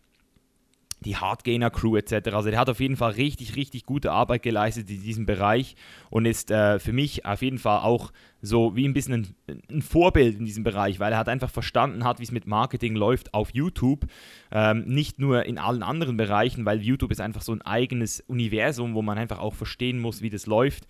die 1.04 1.16
Hardgainer 1.16 1.70
Crew 1.70 1.96
etc. 1.96 2.30
Also 2.32 2.50
der 2.50 2.58
hat 2.58 2.68
auf 2.68 2.80
jeden 2.80 2.96
Fall 2.96 3.12
richtig, 3.12 3.56
richtig 3.56 3.84
gute 3.86 4.10
Arbeit 4.10 4.42
geleistet 4.42 4.90
in 4.90 5.02
diesem 5.02 5.26
Bereich 5.26 5.76
und 6.10 6.26
ist 6.26 6.50
äh, 6.50 6.78
für 6.78 6.92
mich 6.92 7.24
auf 7.24 7.42
jeden 7.42 7.58
Fall 7.58 7.80
auch 7.80 8.12
so 8.42 8.74
wie 8.76 8.86
ein 8.86 8.94
bisschen 8.94 9.34
ein, 9.48 9.62
ein, 9.70 9.82
Vorbild 9.82 10.38
in 10.38 10.44
diesem 10.44 10.64
Bereich, 10.64 10.98
weil 10.98 11.12
er 11.12 11.18
hat 11.18 11.28
einfach 11.28 11.50
verstanden 11.50 12.04
hat, 12.04 12.18
wie 12.18 12.24
es 12.24 12.32
mit 12.32 12.46
Marketing 12.46 12.94
läuft 12.94 13.34
auf 13.34 13.54
YouTube, 13.54 14.06
ähm, 14.50 14.84
nicht 14.86 15.18
nur 15.18 15.44
in 15.46 15.58
allen 15.58 15.82
anderen 15.82 16.16
Bereichen, 16.16 16.64
weil 16.64 16.80
YouTube 16.80 17.10
ist 17.10 17.20
einfach 17.20 17.42
so 17.42 17.52
ein 17.52 17.62
eigenes 17.62 18.20
Universum, 18.20 18.94
wo 18.94 19.02
man 19.02 19.18
einfach 19.18 19.38
auch 19.38 19.54
verstehen 19.54 19.98
muss, 20.00 20.22
wie 20.22 20.30
das 20.30 20.46
läuft. 20.46 20.86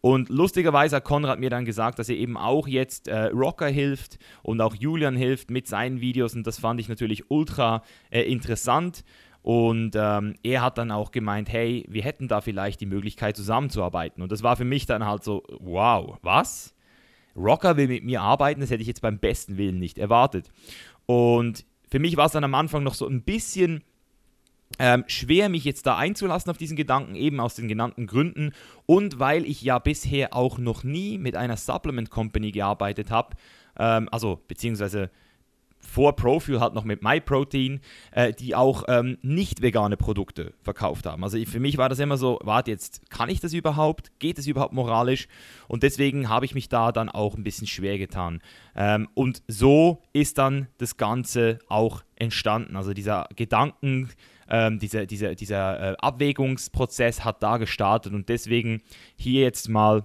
Und 0.00 0.28
lustigerweise 0.28 0.96
hat 0.96 1.04
Konrad 1.04 1.40
mir 1.40 1.50
dann 1.50 1.64
gesagt, 1.64 1.98
dass 1.98 2.08
er 2.08 2.16
eben 2.16 2.36
auch 2.36 2.68
jetzt 2.68 3.08
äh, 3.08 3.26
Rocker 3.26 3.68
hilft 3.68 4.18
und 4.42 4.60
auch 4.60 4.74
Julian 4.74 5.16
hilft 5.16 5.50
mit 5.50 5.66
seinen 5.66 6.00
Videos 6.00 6.34
und 6.34 6.46
das 6.46 6.58
fand 6.58 6.80
ich 6.80 6.88
natürlich 6.88 7.30
ultra 7.30 7.82
äh, 8.10 8.22
interessant. 8.22 9.04
Und 9.42 9.92
ähm, 9.96 10.34
er 10.42 10.62
hat 10.62 10.78
dann 10.78 10.90
auch 10.90 11.10
gemeint, 11.10 11.48
hey, 11.50 11.84
wir 11.88 12.02
hätten 12.02 12.28
da 12.28 12.40
vielleicht 12.40 12.80
die 12.80 12.86
Möglichkeit 12.86 13.36
zusammenzuarbeiten. 13.36 14.22
Und 14.22 14.30
das 14.30 14.42
war 14.42 14.56
für 14.56 14.64
mich 14.64 14.84
dann 14.86 15.06
halt 15.06 15.24
so, 15.24 15.42
wow, 15.60 16.18
was? 16.22 16.74
Rocker 17.34 17.76
will 17.76 17.88
mit 17.88 18.04
mir 18.04 18.20
arbeiten, 18.20 18.60
das 18.60 18.70
hätte 18.70 18.82
ich 18.82 18.88
jetzt 18.88 19.00
beim 19.00 19.18
besten 19.18 19.56
Willen 19.56 19.78
nicht 19.78 19.98
erwartet. 19.98 20.50
Und 21.06 21.64
für 21.88 21.98
mich 21.98 22.16
war 22.16 22.26
es 22.26 22.32
dann 22.32 22.44
am 22.44 22.54
Anfang 22.54 22.82
noch 22.82 22.94
so 22.94 23.06
ein 23.06 23.22
bisschen 23.22 23.84
ähm, 24.78 25.04
schwer, 25.06 25.48
mich 25.48 25.64
jetzt 25.64 25.86
da 25.86 25.96
einzulassen 25.96 26.50
auf 26.50 26.58
diesen 26.58 26.76
Gedanken, 26.76 27.14
eben 27.14 27.40
aus 27.40 27.54
den 27.54 27.68
genannten 27.68 28.06
Gründen 28.06 28.52
und 28.86 29.18
weil 29.18 29.44
ich 29.44 29.62
ja 29.62 29.78
bisher 29.78 30.34
auch 30.34 30.58
noch 30.58 30.84
nie 30.84 31.18
mit 31.18 31.36
einer 31.36 31.56
Supplement 31.56 32.10
Company 32.10 32.52
gearbeitet 32.52 33.10
habe, 33.10 33.36
ähm, 33.78 34.08
also 34.10 34.40
beziehungsweise 34.46 35.10
vor 35.80 36.16
Profuel 36.16 36.60
halt 36.60 36.74
noch 36.74 36.84
mit 36.84 37.02
MyProtein, 37.02 37.80
äh, 38.10 38.32
die 38.32 38.54
auch 38.54 38.84
ähm, 38.88 39.18
nicht 39.22 39.62
vegane 39.62 39.96
Produkte 39.96 40.52
verkauft 40.62 41.06
haben. 41.06 41.22
Also 41.24 41.38
für 41.44 41.60
mich 41.60 41.78
war 41.78 41.88
das 41.88 41.98
immer 41.98 42.16
so, 42.16 42.38
warte 42.42 42.70
jetzt, 42.70 43.08
kann 43.10 43.28
ich 43.28 43.40
das 43.40 43.54
überhaupt? 43.54 44.10
Geht 44.18 44.38
es 44.38 44.46
überhaupt 44.46 44.72
moralisch? 44.72 45.28
Und 45.66 45.82
deswegen 45.82 46.28
habe 46.28 46.44
ich 46.44 46.54
mich 46.54 46.68
da 46.68 46.92
dann 46.92 47.08
auch 47.08 47.36
ein 47.36 47.44
bisschen 47.44 47.66
schwer 47.66 47.98
getan. 47.98 48.42
Ähm, 48.74 49.08
und 49.14 49.42
so 49.46 50.02
ist 50.12 50.38
dann 50.38 50.68
das 50.78 50.96
Ganze 50.96 51.58
auch 51.68 52.02
entstanden. 52.16 52.76
Also 52.76 52.92
dieser 52.92 53.28
Gedanken, 53.36 54.10
ähm, 54.48 54.78
dieser, 54.78 55.06
dieser, 55.06 55.34
dieser 55.34 55.92
äh, 55.92 55.96
Abwägungsprozess 55.98 57.24
hat 57.24 57.42
da 57.42 57.56
gestartet 57.58 58.12
und 58.12 58.28
deswegen 58.28 58.82
hier 59.16 59.42
jetzt 59.42 59.68
mal 59.68 60.04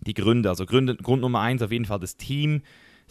die 0.00 0.14
Gründe. 0.14 0.48
Also 0.48 0.66
Gründe, 0.66 0.96
Grund 0.96 1.22
Nummer 1.22 1.40
eins 1.40 1.62
auf 1.62 1.72
jeden 1.72 1.84
Fall 1.84 2.00
das 2.00 2.16
Team, 2.16 2.62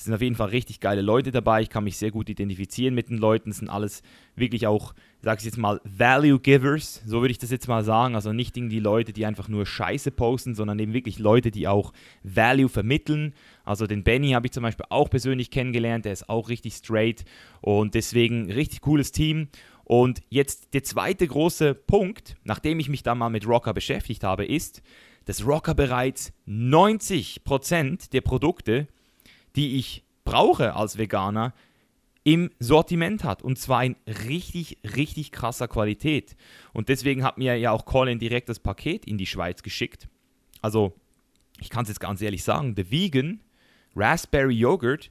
es 0.02 0.06
sind 0.06 0.16
auf 0.16 0.22
jeden 0.24 0.36
Fall 0.36 0.50
richtig 0.50 0.80
geile 0.80 1.04
Leute 1.04 1.32
dabei. 1.32 1.62
Ich 1.62 1.70
kann 1.70 1.84
mich 1.84 1.96
sehr 1.96 2.10
gut 2.10 2.28
identifizieren 2.28 2.96
mit 2.96 3.10
den 3.10 3.20
Leuten. 3.20 3.52
Es 3.52 3.58
sind 3.58 3.70
alles 3.70 4.02
wirklich 4.36 4.66
auch, 4.66 4.96
sag 5.22 5.38
ich 5.38 5.46
jetzt 5.46 5.60
mal, 5.60 5.80
Value 5.84 6.40
Givers. 6.40 7.04
So 7.06 7.22
würde 7.22 7.32
ich 7.32 7.38
das 7.38 7.52
jetzt 7.52 7.68
mal 7.68 7.84
sagen. 7.84 8.16
Also 8.16 8.34
nicht 8.34 8.58
irgendwie 8.58 8.80
Leute, 8.80 9.14
die 9.14 9.28
einfach 9.28 9.48
nur 9.48 9.64
Scheiße 9.64 10.10
posten, 10.10 10.56
sondern 10.56 10.80
eben 10.80 10.94
wirklich 10.94 11.20
Leute, 11.20 11.52
die 11.52 11.68
auch 11.68 11.94
Value 12.24 12.68
vermitteln. 12.68 13.36
Also 13.64 13.86
den 13.86 14.04
Benny 14.04 14.32
habe 14.32 14.48
ich 14.48 14.54
zum 14.54 14.64
Beispiel 14.64 14.88
auch 14.90 15.08
persönlich 15.08 15.52
kennengelernt. 15.52 16.06
Der 16.06 16.14
ist 16.14 16.30
auch 16.30 16.50
richtig 16.50 16.74
straight. 16.74 17.24
Und 17.62 17.94
deswegen 17.94 18.52
richtig 18.52 18.82
cooles 18.82 19.12
Team. 19.12 19.50
Und 19.92 20.22
jetzt 20.30 20.74
der 20.74 20.86
zweite 20.86 21.28
große 21.28 21.74
Punkt, 21.76 22.38
nachdem 22.46 22.80
ich 22.80 22.88
mich 22.88 23.04
da 23.04 23.14
mal 23.14 23.28
mit 23.28 23.46
Rocker 23.46 23.74
beschäftigt 23.74 24.24
habe, 24.24 24.46
ist, 24.46 24.82
dass 25.26 25.46
Rocker 25.46 25.76
bereits 25.76 26.32
90% 26.48 28.10
der 28.12 28.22
Produkte 28.22 28.88
die 29.56 29.78
ich 29.78 30.04
brauche 30.24 30.76
als 30.76 30.98
Veganer, 30.98 31.54
im 32.24 32.52
Sortiment 32.60 33.24
hat. 33.24 33.42
Und 33.42 33.58
zwar 33.58 33.84
in 33.84 33.96
richtig, 34.06 34.78
richtig 34.96 35.32
krasser 35.32 35.68
Qualität. 35.68 36.36
Und 36.72 36.88
deswegen 36.90 37.24
hat 37.24 37.40
mir 37.40 37.58
ja 37.58 37.72
auch 37.72 37.86
Colin 37.86 38.20
direkt 38.20 38.48
das 38.48 38.60
Paket 38.60 39.06
in 39.06 39.18
die 39.18 39.26
Schweiz 39.26 39.64
geschickt. 39.64 40.08
Also, 40.62 40.94
ich 41.60 41.70
kann 41.70 41.84
es 41.84 41.90
jetzt 41.90 42.00
ganz 42.00 42.22
ehrlich 42.22 42.44
sagen, 42.44 42.76
der 42.76 42.92
Vegan 42.92 43.42
Raspberry 43.96 44.54
Yogurt, 44.54 45.10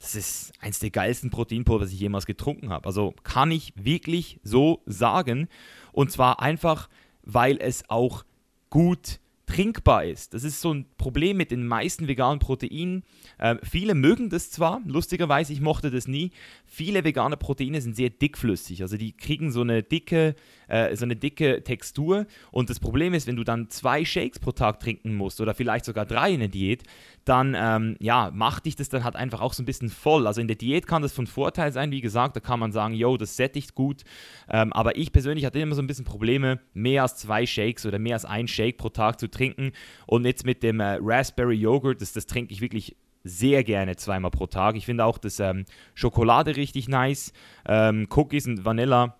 das 0.00 0.14
ist 0.14 0.52
eins 0.60 0.78
der 0.78 0.90
geilsten 0.90 1.30
Proteinpulver, 1.30 1.84
was 1.84 1.92
ich 1.92 2.00
jemals 2.00 2.26
getrunken 2.26 2.70
habe. 2.70 2.86
Also 2.86 3.14
kann 3.22 3.50
ich 3.50 3.74
wirklich 3.76 4.40
so 4.42 4.82
sagen. 4.86 5.46
Und 5.92 6.10
zwar 6.10 6.40
einfach, 6.40 6.88
weil 7.22 7.58
es 7.60 7.88
auch 7.88 8.24
gut 8.70 9.20
trinkbar 9.44 10.04
ist. 10.04 10.32
Das 10.32 10.44
ist 10.44 10.60
so 10.60 10.72
ein 10.72 10.86
Problem 10.96 11.36
mit 11.36 11.50
den 11.50 11.66
meisten 11.66 12.08
veganen 12.08 12.38
Proteinen. 12.38 13.02
Äh, 13.36 13.56
viele 13.62 13.94
mögen 13.94 14.30
das 14.30 14.50
zwar, 14.50 14.80
lustigerweise, 14.86 15.52
ich 15.52 15.60
mochte 15.60 15.90
das 15.90 16.06
nie. 16.06 16.30
Viele 16.66 17.04
vegane 17.04 17.36
Proteine 17.36 17.80
sind 17.80 17.96
sehr 17.96 18.10
dickflüssig, 18.10 18.82
also 18.82 18.96
die 18.96 19.12
kriegen 19.12 19.50
so 19.50 19.62
eine 19.62 19.82
dicke, 19.82 20.36
äh, 20.70 20.96
so 20.96 21.04
eine 21.04 21.16
dicke 21.16 21.62
Textur. 21.62 22.26
Und 22.50 22.70
das 22.70 22.80
Problem 22.80 23.12
ist, 23.12 23.26
wenn 23.26 23.36
du 23.36 23.44
dann 23.44 23.68
zwei 23.68 24.04
Shakes 24.04 24.38
pro 24.38 24.52
Tag 24.52 24.80
trinken 24.80 25.14
musst 25.14 25.40
oder 25.40 25.54
vielleicht 25.54 25.84
sogar 25.84 26.06
drei 26.06 26.32
in 26.32 26.40
der 26.40 26.48
Diät, 26.48 26.84
dann 27.24 27.54
ähm, 27.58 27.96
ja, 28.00 28.30
macht 28.32 28.66
dich 28.66 28.76
das 28.76 28.88
dann 28.88 29.04
halt 29.04 29.16
einfach 29.16 29.40
auch 29.40 29.52
so 29.52 29.62
ein 29.62 29.66
bisschen 29.66 29.90
voll. 29.90 30.26
Also 30.26 30.40
in 30.40 30.46
der 30.46 30.56
Diät 30.56 30.86
kann 30.86 31.02
das 31.02 31.12
von 31.12 31.26
Vorteil 31.26 31.72
sein, 31.72 31.90
wie 31.90 32.00
gesagt, 32.00 32.36
da 32.36 32.40
kann 32.40 32.60
man 32.60 32.72
sagen, 32.72 32.94
yo, 32.94 33.16
das 33.16 33.36
sättigt 33.36 33.74
gut. 33.74 34.02
Ähm, 34.48 34.72
aber 34.72 34.96
ich 34.96 35.12
persönlich 35.12 35.44
hatte 35.44 35.60
immer 35.60 35.74
so 35.74 35.82
ein 35.82 35.86
bisschen 35.86 36.04
Probleme, 36.04 36.60
mehr 36.72 37.02
als 37.02 37.16
zwei 37.16 37.46
Shakes 37.46 37.84
oder 37.84 37.98
mehr 37.98 38.14
als 38.14 38.24
ein 38.24 38.48
Shake 38.48 38.78
pro 38.78 38.88
Tag 38.88 39.20
zu 39.20 39.28
trinken. 39.28 39.72
Und 40.06 40.24
jetzt 40.24 40.46
mit 40.46 40.62
dem 40.62 40.80
äh, 40.80 40.98
Raspberry 41.00 41.56
Yogurt, 41.56 42.00
das, 42.00 42.12
das 42.12 42.26
trinke 42.26 42.52
ich 42.52 42.60
wirklich 42.60 42.96
sehr 43.22 43.64
gerne 43.64 43.96
zweimal 43.96 44.30
pro 44.30 44.46
Tag. 44.46 44.76
Ich 44.76 44.86
finde 44.86 45.04
auch 45.04 45.18
das 45.18 45.40
ähm, 45.40 45.66
Schokolade 45.94 46.56
richtig 46.56 46.88
nice. 46.88 47.32
Ähm, 47.66 48.06
Cookies 48.10 48.46
und 48.46 48.64
Vanilla 48.64 49.19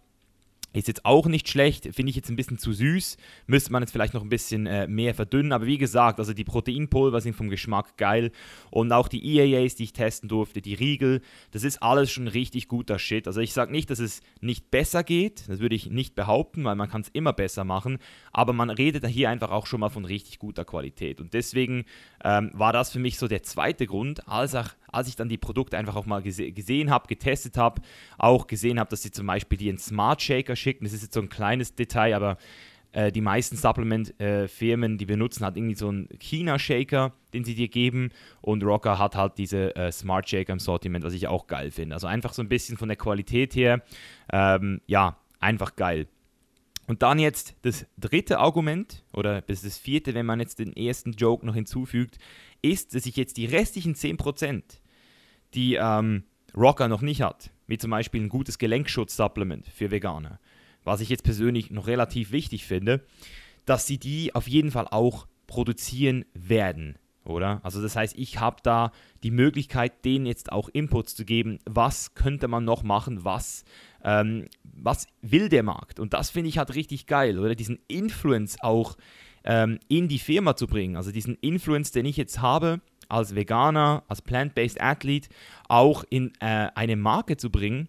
ist 0.72 0.88
jetzt 0.88 1.04
auch 1.04 1.26
nicht 1.26 1.48
schlecht, 1.48 1.94
finde 1.94 2.10
ich 2.10 2.16
jetzt 2.16 2.28
ein 2.30 2.36
bisschen 2.36 2.58
zu 2.58 2.72
süß. 2.72 3.16
Müsste 3.46 3.72
man 3.72 3.82
jetzt 3.82 3.90
vielleicht 3.90 4.14
noch 4.14 4.22
ein 4.22 4.28
bisschen 4.28 4.66
äh, 4.66 4.86
mehr 4.86 5.14
verdünnen. 5.14 5.52
Aber 5.52 5.66
wie 5.66 5.78
gesagt, 5.78 6.18
also 6.18 6.32
die 6.32 6.44
Proteinpulver 6.44 7.20
sind 7.20 7.34
vom 7.34 7.48
Geschmack 7.48 7.96
geil. 7.96 8.30
Und 8.70 8.92
auch 8.92 9.08
die 9.08 9.38
EAAs, 9.38 9.74
die 9.74 9.84
ich 9.84 9.92
testen 9.92 10.28
durfte, 10.28 10.62
die 10.62 10.74
Riegel, 10.74 11.22
das 11.50 11.64
ist 11.64 11.82
alles 11.82 12.10
schon 12.10 12.28
richtig 12.28 12.68
guter 12.68 12.98
Shit. 12.98 13.26
Also 13.26 13.40
ich 13.40 13.52
sage 13.52 13.72
nicht, 13.72 13.90
dass 13.90 13.98
es 13.98 14.20
nicht 14.40 14.70
besser 14.70 15.02
geht. 15.02 15.48
Das 15.48 15.58
würde 15.58 15.74
ich 15.74 15.90
nicht 15.90 16.14
behaupten, 16.14 16.64
weil 16.64 16.76
man 16.76 16.88
kann 16.88 17.00
es 17.00 17.08
immer 17.08 17.32
besser 17.32 17.64
machen. 17.64 17.98
Aber 18.32 18.52
man 18.52 18.70
redet 18.70 19.04
hier 19.06 19.30
einfach 19.30 19.50
auch 19.50 19.66
schon 19.66 19.80
mal 19.80 19.88
von 19.88 20.04
richtig 20.04 20.38
guter 20.38 20.64
Qualität. 20.64 21.20
Und 21.20 21.34
deswegen 21.34 21.84
ähm, 22.24 22.50
war 22.52 22.72
das 22.72 22.90
für 22.92 23.00
mich 23.00 23.18
so 23.18 23.26
der 23.26 23.42
zweite 23.42 23.86
Grund, 23.86 24.28
als, 24.28 24.54
auch, 24.54 24.68
als 24.88 25.08
ich 25.08 25.16
dann 25.16 25.28
die 25.28 25.38
Produkte 25.38 25.76
einfach 25.78 25.96
auch 25.96 26.06
mal 26.06 26.22
gese 26.22 26.52
gesehen 26.52 26.90
habe, 26.90 27.08
getestet 27.08 27.56
habe, 27.56 27.82
auch 28.18 28.46
gesehen 28.46 28.78
habe, 28.78 28.90
dass 28.90 29.02
sie 29.02 29.10
zum 29.10 29.26
Beispiel 29.26 29.58
die 29.58 29.68
einen 29.68 29.78
Smart 29.78 30.22
Shaker 30.22 30.56
schicken. 30.60 30.84
Das 30.84 30.92
ist 30.92 31.02
jetzt 31.02 31.14
so 31.14 31.20
ein 31.20 31.28
kleines 31.28 31.74
Detail, 31.74 32.14
aber 32.14 32.36
äh, 32.92 33.12
die 33.12 33.20
meisten 33.20 33.56
Supplement-Firmen, 33.56 34.98
die 34.98 35.08
wir 35.08 35.16
nutzen, 35.16 35.44
hat 35.44 35.56
irgendwie 35.56 35.74
so 35.74 35.88
einen 35.88 36.08
China-Shaker, 36.18 37.12
den 37.32 37.44
sie 37.44 37.54
dir 37.54 37.68
geben. 37.68 38.10
Und 38.40 38.64
Rocker 38.64 38.98
hat 38.98 39.14
halt 39.14 39.38
diese 39.38 39.74
äh, 39.76 39.92
Smart 39.92 40.28
Shaker 40.28 40.52
im 40.52 40.58
Sortiment, 40.58 41.04
was 41.04 41.14
ich 41.14 41.28
auch 41.28 41.46
geil 41.46 41.70
finde. 41.70 41.94
Also 41.94 42.06
einfach 42.06 42.32
so 42.32 42.42
ein 42.42 42.48
bisschen 42.48 42.76
von 42.76 42.88
der 42.88 42.96
Qualität 42.96 43.54
her, 43.54 43.82
ähm, 44.32 44.80
ja, 44.86 45.16
einfach 45.38 45.76
geil. 45.76 46.06
Und 46.86 47.02
dann 47.02 47.20
jetzt 47.20 47.54
das 47.62 47.86
dritte 47.98 48.40
Argument, 48.40 49.04
oder 49.12 49.42
bis 49.42 49.62
das 49.62 49.78
vierte, 49.78 50.12
wenn 50.14 50.26
man 50.26 50.40
jetzt 50.40 50.58
den 50.58 50.72
ersten 50.72 51.12
Joke 51.12 51.46
noch 51.46 51.54
hinzufügt, 51.54 52.18
ist, 52.62 52.96
dass 52.96 53.06
ich 53.06 53.14
jetzt 53.14 53.36
die 53.36 53.46
restlichen 53.46 53.94
10%, 53.94 54.62
die 55.54 55.76
ähm, 55.76 56.24
Rocker 56.56 56.88
noch 56.88 57.00
nicht 57.00 57.22
hat, 57.22 57.50
wie 57.68 57.78
zum 57.78 57.92
Beispiel 57.92 58.20
ein 58.20 58.28
gutes 58.28 58.58
Gelenkschutz-Supplement 58.58 59.68
für 59.68 59.92
Veganer, 59.92 60.40
was 60.84 61.00
ich 61.00 61.08
jetzt 61.08 61.24
persönlich 61.24 61.70
noch 61.70 61.86
relativ 61.86 62.32
wichtig 62.32 62.64
finde, 62.64 63.04
dass 63.66 63.86
sie 63.86 63.98
die 63.98 64.34
auf 64.34 64.48
jeden 64.48 64.70
Fall 64.70 64.88
auch 64.88 65.26
produzieren 65.46 66.24
werden, 66.34 66.96
oder? 67.24 67.60
Also 67.62 67.82
das 67.82 67.96
heißt, 67.96 68.16
ich 68.16 68.40
habe 68.40 68.58
da 68.62 68.92
die 69.22 69.30
Möglichkeit, 69.30 70.04
denen 70.04 70.26
jetzt 70.26 70.52
auch 70.52 70.68
Inputs 70.68 71.14
zu 71.14 71.24
geben, 71.24 71.58
was 71.66 72.14
könnte 72.14 72.48
man 72.48 72.64
noch 72.64 72.82
machen, 72.82 73.24
was, 73.24 73.64
ähm, 74.04 74.46
was 74.62 75.06
will 75.22 75.48
der 75.48 75.62
Markt? 75.62 76.00
Und 76.00 76.14
das 76.14 76.30
finde 76.30 76.48
ich 76.48 76.58
halt 76.58 76.74
richtig 76.74 77.06
geil, 77.06 77.38
oder? 77.38 77.54
Diesen 77.54 77.78
Influence 77.88 78.56
auch 78.60 78.96
ähm, 79.44 79.78
in 79.88 80.08
die 80.08 80.18
Firma 80.18 80.56
zu 80.56 80.66
bringen. 80.66 80.96
Also 80.96 81.12
diesen 81.12 81.36
Influence, 81.36 81.92
den 81.92 82.06
ich 82.06 82.16
jetzt 82.16 82.40
habe 82.40 82.80
als 83.08 83.34
Veganer, 83.34 84.04
als 84.08 84.22
Plant-Based 84.22 84.80
Athlete, 84.80 85.28
auch 85.68 86.04
in 86.10 86.32
äh, 86.40 86.68
eine 86.74 86.96
Marke 86.96 87.36
zu 87.36 87.50
bringen, 87.50 87.88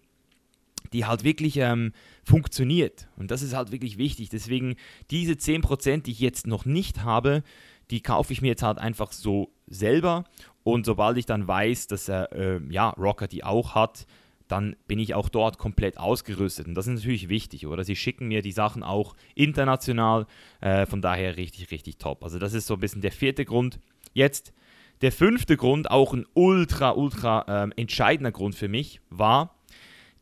die 0.92 1.04
halt 1.04 1.24
wirklich 1.24 1.56
ähm, 1.56 1.92
funktioniert. 2.24 3.08
Und 3.16 3.30
das 3.30 3.42
ist 3.42 3.54
halt 3.54 3.72
wirklich 3.72 3.98
wichtig. 3.98 4.28
Deswegen 4.28 4.76
diese 5.10 5.32
10%, 5.32 6.02
die 6.02 6.12
ich 6.12 6.20
jetzt 6.20 6.46
noch 6.46 6.64
nicht 6.64 7.04
habe, 7.04 7.42
die 7.90 8.00
kaufe 8.00 8.32
ich 8.32 8.42
mir 8.42 8.48
jetzt 8.48 8.62
halt 8.62 8.78
einfach 8.78 9.12
so 9.12 9.52
selber. 9.66 10.24
Und 10.64 10.86
sobald 10.86 11.16
ich 11.18 11.26
dann 11.26 11.48
weiß, 11.48 11.88
dass 11.88 12.08
er, 12.08 12.32
äh, 12.32 12.60
ja, 12.70 12.90
Rocker 12.90 13.26
die 13.26 13.44
auch 13.44 13.74
hat, 13.74 14.06
dann 14.48 14.76
bin 14.86 14.98
ich 14.98 15.14
auch 15.14 15.28
dort 15.28 15.58
komplett 15.58 15.98
ausgerüstet. 15.98 16.66
Und 16.66 16.74
das 16.74 16.86
ist 16.86 16.96
natürlich 16.96 17.28
wichtig, 17.28 17.66
oder? 17.66 17.84
Sie 17.84 17.96
schicken 17.96 18.28
mir 18.28 18.42
die 18.42 18.52
Sachen 18.52 18.82
auch 18.82 19.14
international, 19.34 20.26
äh, 20.60 20.84
von 20.84 21.00
daher 21.00 21.36
richtig, 21.36 21.70
richtig 21.70 21.96
top. 21.98 22.22
Also 22.22 22.38
das 22.38 22.52
ist 22.52 22.66
so 22.66 22.74
ein 22.74 22.80
bisschen 22.80 23.00
der 23.00 23.12
vierte 23.12 23.44
Grund. 23.44 23.80
Jetzt 24.12 24.52
der 25.00 25.10
fünfte 25.10 25.56
Grund, 25.56 25.90
auch 25.90 26.12
ein 26.12 26.26
ultra, 26.34 26.90
ultra 26.90 27.64
äh, 27.64 27.70
entscheidender 27.76 28.30
Grund 28.30 28.54
für 28.54 28.68
mich, 28.68 29.00
war, 29.10 29.56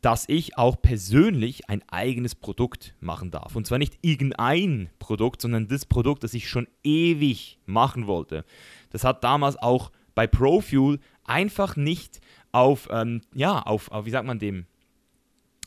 dass 0.01 0.25
ich 0.29 0.57
auch 0.57 0.81
persönlich 0.81 1.69
ein 1.69 1.83
eigenes 1.89 2.35
Produkt 2.35 2.95
machen 3.01 3.31
darf. 3.31 3.55
Und 3.55 3.67
zwar 3.67 3.79
nicht 3.79 3.99
irgendein 4.03 4.89
Produkt, 4.99 5.43
sondern 5.43 5.69
das 5.69 5.85
Produkt, 5.85 6.25
das 6.25 6.35
ich 6.35 6.49
schon 6.49 6.69
ewig 6.83 7.59
machen 7.67 8.07
wollte. 8.07 8.45
Das 8.91 9.05
hat 9.05 9.23
damals 9.25 9.57
auch 9.57 9.93
bei 10.15 10.27
ProFuel 10.27 11.01
einfach 11.25 11.77
nicht 11.77 12.21
auf, 12.53 12.89
ähm, 12.91 13.21
ja, 13.35 13.61
auf, 13.61 13.91
auf, 13.91 14.07
wie 14.07 14.11
sagt 14.11 14.27
man 14.27 14.39
dem, 14.39 14.67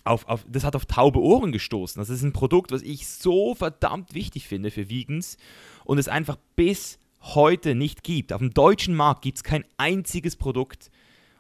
auf, 0.04 0.28
auf, 0.28 0.46
das 0.50 0.64
hat 0.64 0.76
auf 0.76 0.86
taube 0.86 1.22
Ohren 1.22 1.52
gestoßen. 1.52 2.00
Das 2.00 2.10
ist 2.10 2.24
ein 2.24 2.34
Produkt, 2.34 2.72
was 2.72 2.82
ich 2.82 3.08
so 3.08 3.56
verdammt 3.56 4.14
wichtig 4.14 4.48
finde 4.48 4.72
für 4.72 4.90
Vegans 4.90 5.38
und 5.86 5.98
es 5.98 6.08
einfach 6.08 6.38
bis 6.56 7.00
heute 7.22 7.76
nicht 7.76 8.04
gibt. 8.04 8.34
Auf 8.34 8.40
dem 8.40 8.54
deutschen 8.54 8.96
Markt 8.96 9.22
gibt 9.22 9.38
es 9.38 9.44
kein 9.44 9.64
einziges 9.78 10.36
Produkt. 10.36 10.92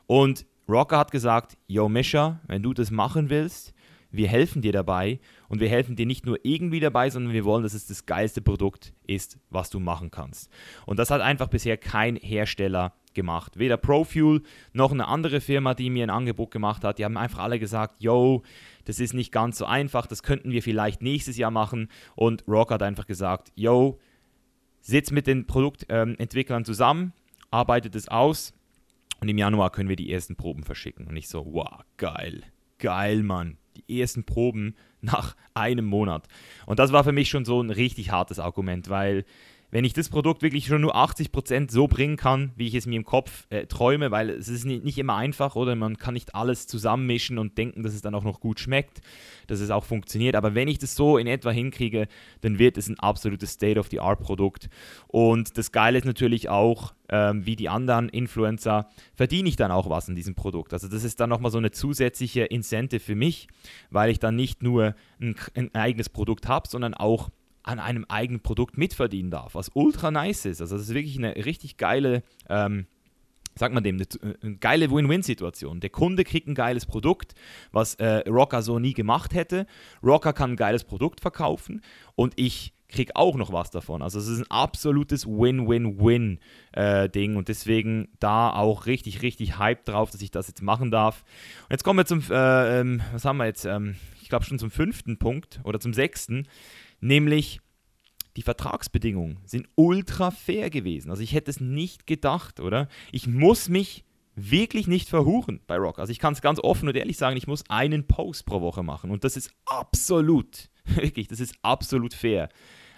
Und 0.06 0.46
Rocker 0.68 0.98
hat 0.98 1.12
gesagt, 1.12 1.58
yo 1.68 1.90
Mischa, 1.90 2.40
wenn 2.48 2.64
du 2.64 2.74
das 2.74 2.92
machen 2.92 3.30
willst, 3.30 3.74
wir 4.12 4.28
helfen 4.28 4.62
dir 4.62 4.72
dabei 4.72 5.20
und 5.50 5.60
wir 5.60 5.68
helfen 5.70 5.96
dir 5.96 6.06
nicht 6.06 6.26
nur 6.26 6.38
irgendwie 6.44 6.80
dabei, 6.80 7.10
sondern 7.10 7.34
wir 7.34 7.46
wollen, 7.46 7.64
dass 7.64 7.74
es 7.74 7.88
das 7.88 8.06
geilste 8.06 8.42
Produkt 8.42 8.94
ist, 9.08 9.40
was 9.50 9.72
du 9.72 9.80
machen 9.80 10.12
kannst. 10.12 10.52
Und 10.86 11.00
das 11.00 11.10
hat 11.10 11.22
einfach 11.22 11.48
bisher 11.48 11.78
kein 11.78 12.16
Hersteller 12.18 12.94
gemacht. 13.16 13.58
Weder 13.58 13.78
ProFuel 13.78 14.44
noch 14.72 14.92
eine 14.92 15.08
andere 15.08 15.42
Firma, 15.42 15.74
die 15.74 15.90
mir 15.90 16.04
ein 16.04 16.12
Angebot 16.12 16.52
gemacht 16.52 16.84
hat. 16.84 17.00
Die 17.00 17.06
haben 17.06 17.18
einfach 17.18 17.40
alle 17.40 17.60
gesagt, 17.60 18.02
yo, 18.02 18.44
das 18.86 19.00
ist 19.00 19.14
nicht 19.14 19.32
ganz 19.32 19.58
so 19.58 19.66
einfach, 19.66 20.06
das 20.06 20.22
könnten 20.22 20.52
wir 20.52 20.62
vielleicht 20.62 21.02
nächstes 21.02 21.38
Jahr 21.38 21.52
machen. 21.52 21.90
Und 22.16 22.44
Rock 22.48 22.72
hat 22.72 22.84
einfach 22.84 23.08
gesagt, 23.08 23.52
yo, 23.56 24.00
sitzt 24.80 25.12
mit 25.12 25.26
den 25.26 25.48
Produktentwicklern 25.48 26.66
zusammen, 26.66 27.14
arbeitet 27.50 27.96
es 27.96 28.08
aus 28.08 28.54
und 29.24 29.30
im 29.30 29.38
Januar 29.38 29.72
können 29.72 29.88
wir 29.88 29.96
die 29.96 30.12
ersten 30.12 30.36
Proben 30.36 30.64
verschicken. 30.64 31.08
Und 31.08 31.16
ich 31.16 31.30
so, 31.30 31.46
wow, 31.54 31.86
geil, 31.96 32.44
geil, 32.78 33.24
Mann. 33.24 33.58
Die 33.78 34.02
ersten 34.02 34.26
Proben 34.26 34.76
nach 35.00 35.38
einem 35.54 35.86
Monat. 35.86 36.28
Und 36.66 36.78
das 36.78 36.92
war 36.92 37.06
für 37.06 37.14
mich 37.14 37.30
schon 37.30 37.46
so 37.46 37.62
ein 37.62 37.70
richtig 37.70 38.12
hartes 38.12 38.38
Argument, 38.38 38.90
weil 38.90 39.24
wenn 39.74 39.86
ich 39.86 39.94
das 39.94 40.08
Produkt 40.08 40.44
wirklich 40.44 40.68
schon 40.68 40.82
nur 40.82 40.96
80% 40.96 41.72
so 41.72 41.88
bringen 41.88 42.16
kann, 42.16 42.52
wie 42.56 42.68
ich 42.68 42.76
es 42.76 42.86
mir 42.86 42.96
im 42.96 43.06
Kopf 43.06 43.48
äh, 43.50 43.66
träume, 43.66 44.12
weil 44.12 44.30
es 44.30 44.48
ist 44.48 44.66
nicht, 44.66 44.84
nicht, 44.84 45.00
immer 45.00 45.16
einfach, 45.16 45.56
oder 45.56 45.76
man 45.76 45.98
kann 45.98 46.14
nicht 46.14 46.36
alles 46.36 46.68
zusammenmischen 46.68 47.40
und 47.40 47.58
denken, 47.58 47.82
dass 47.82 47.96
es 47.96 48.04
dann 48.04 48.14
auch 48.14 48.24
noch 48.24 48.40
gut 48.40 48.60
schmeckt, 48.60 49.02
dass 49.48 49.60
es 49.60 49.72
auch 49.72 49.84
funktioniert. 49.84 50.36
Aber 50.36 50.54
wenn 50.54 50.68
ich 50.68 50.78
das 50.78 50.94
so 50.94 51.18
in 51.18 51.26
etwa 51.26 51.50
hinkriege, 51.50 52.08
dann 52.42 52.60
wird 52.60 52.78
es 52.78 52.88
ein 52.88 53.00
absolutes 53.00 53.54
State-of-the-Art-Produkt. 53.54 54.70
Und 55.08 55.58
das 55.58 55.72
Geile 55.72 55.98
ist 55.98 56.06
natürlich 56.06 56.50
auch, 56.50 56.94
ähm, 57.10 57.48
wie 57.48 57.56
die 57.56 57.68
anderen 57.68 58.10
Influencer, 58.10 58.90
verdiene 59.16 59.50
ich 59.50 59.56
dann 59.56 59.72
auch 59.72 59.90
was 59.90 60.08
an 60.08 60.14
diesem 60.14 60.36
Produkt. 60.36 60.74
Also 60.74 60.88
das 60.88 61.04
ist 61.04 61.20
dann 61.20 61.32
nochmal 61.32 61.50
so 61.50 61.58
eine 61.58 61.72
zusätzliche 61.72 62.44
Incentive 62.44 63.00
für 63.00 63.16
mich, 63.16 63.48
weil 63.90 64.12
ich 64.12 64.20
dann 64.20 64.36
nicht 64.36 64.62
nur 64.62 64.94
ein, 65.20 65.36
ein 65.56 65.74
eigenes 65.74 66.10
Produkt 66.10 66.48
habe, 66.48 66.68
sondern 66.68 66.94
auch 66.94 67.32
an 67.64 67.80
einem 67.80 68.06
eigenen 68.10 68.42
Produkt 68.42 68.78
mitverdienen 68.78 69.32
darf, 69.32 69.56
was 69.56 69.72
ultra 69.74 70.12
nice 70.12 70.46
ist. 70.46 70.62
Also 70.62 70.78
das 70.78 70.90
ist 70.90 70.94
wirklich 70.94 71.18
eine 71.18 71.36
richtig 71.46 71.78
geile, 71.78 72.24
ähm, 72.50 72.86
sagt 73.56 73.74
man 73.74 73.84
dem, 73.84 73.96
eine, 73.96 74.36
eine 74.42 74.58
geile 74.58 74.92
Win-Win-Situation. 74.92 75.80
Der 75.80 75.90
Kunde 75.90 76.24
kriegt 76.24 76.48
ein 76.48 76.56
geiles 76.56 76.86
Produkt, 76.86 77.34
was 77.72 77.96
äh, 77.96 78.28
Rocker 78.30 78.62
so 78.62 78.80
nie 78.80 78.94
gemacht 78.94 79.34
hätte. 79.34 79.66
Rocker 80.04 80.34
kann 80.34 80.52
ein 80.52 80.58
geiles 80.58 80.84
Produkt 80.84 81.22
verkaufen 81.22 81.82
und 82.16 82.34
ich 82.36 82.74
kriege 82.94 83.16
auch 83.16 83.36
noch 83.36 83.52
was 83.52 83.72
davon. 83.72 84.02
Also 84.02 84.20
es 84.20 84.28
ist 84.28 84.40
ein 84.40 84.52
absolutes 84.52 85.26
Win-Win-Win-Ding 85.26 87.34
äh, 87.34 87.36
und 87.36 87.48
deswegen 87.48 88.10
da 88.20 88.54
auch 88.54 88.86
richtig, 88.86 89.22
richtig 89.22 89.58
Hype 89.58 89.86
drauf, 89.86 90.12
dass 90.12 90.22
ich 90.22 90.32
das 90.32 90.48
jetzt 90.48 90.62
machen 90.62 90.92
darf. 90.92 91.24
Und 91.64 91.72
jetzt 91.72 91.84
kommen 91.84 92.00
wir 92.00 92.06
zum, 92.06 92.24
äh, 92.30 92.80
ähm, 92.80 93.02
was 93.12 93.26
haben 93.26 93.38
wir 93.38 93.46
jetzt? 93.46 93.66
Ähm, 93.66 93.96
ich 94.22 94.30
glaube 94.30 94.46
schon 94.46 94.60
zum 94.60 94.72
fünften 94.72 95.18
Punkt 95.18 95.60
oder 95.64 95.80
zum 95.80 95.94
sechsten, 95.94 96.48
nämlich 97.04 97.60
die 98.36 98.42
Vertragsbedingungen 98.42 99.40
sind 99.46 99.68
ultra 99.76 100.32
fair 100.32 100.70
gewesen. 100.70 101.12
Also 101.12 101.22
ich 101.22 101.34
hätte 101.34 101.52
es 101.52 101.60
nicht 101.60 102.08
gedacht, 102.08 102.60
oder? 102.60 102.88
Ich 103.12 103.28
muss 103.28 103.70
mich 103.70 104.06
wirklich 104.36 104.88
nicht 104.88 105.10
verhuren 105.10 105.62
bei 105.68 105.78
Rock. 105.78 106.00
Also 106.00 106.12
ich 106.12 106.18
kann 106.18 106.34
es 106.34 106.42
ganz 106.42 106.60
offen 106.60 106.88
und 106.88 106.96
ehrlich 106.96 107.18
sagen, 107.18 107.38
ich 107.38 107.46
muss 107.46 107.64
einen 107.70 108.08
Post 108.08 108.48
pro 108.48 108.62
Woche 108.62 108.82
machen 108.82 109.12
und 109.12 109.24
das 109.24 109.38
ist 109.38 109.52
absolut, 109.66 110.70
wirklich, 110.86 111.28
das 111.28 111.40
ist 111.40 111.56
absolut 111.62 112.16
fair. 112.16 112.50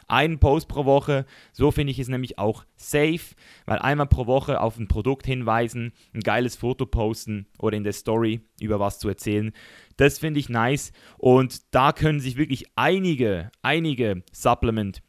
Einen 0.07 0.39
Post 0.39 0.67
pro 0.67 0.85
Woche, 0.85 1.25
so 1.51 1.71
finde 1.71 1.91
ich 1.91 1.99
es 1.99 2.07
nämlich 2.07 2.37
auch 2.37 2.65
safe, 2.75 3.35
weil 3.65 3.79
einmal 3.79 4.07
pro 4.07 4.27
Woche 4.27 4.61
auf 4.61 4.77
ein 4.77 4.87
Produkt 4.87 5.25
hinweisen, 5.25 5.93
ein 6.13 6.21
geiles 6.21 6.55
Foto 6.55 6.85
posten 6.85 7.47
oder 7.57 7.75
in 7.77 7.83
der 7.83 7.93
Story 7.93 8.41
über 8.59 8.79
was 8.79 8.99
zu 8.99 9.09
erzählen, 9.09 9.51
das 9.97 10.19
finde 10.19 10.39
ich 10.39 10.49
nice. 10.49 10.91
Und 11.17 11.73
da 11.73 11.91
können 11.91 12.19
sich 12.19 12.37
wirklich 12.37 12.65
einige, 12.75 13.51
einige 13.61 14.23
Supplement 14.31 15.01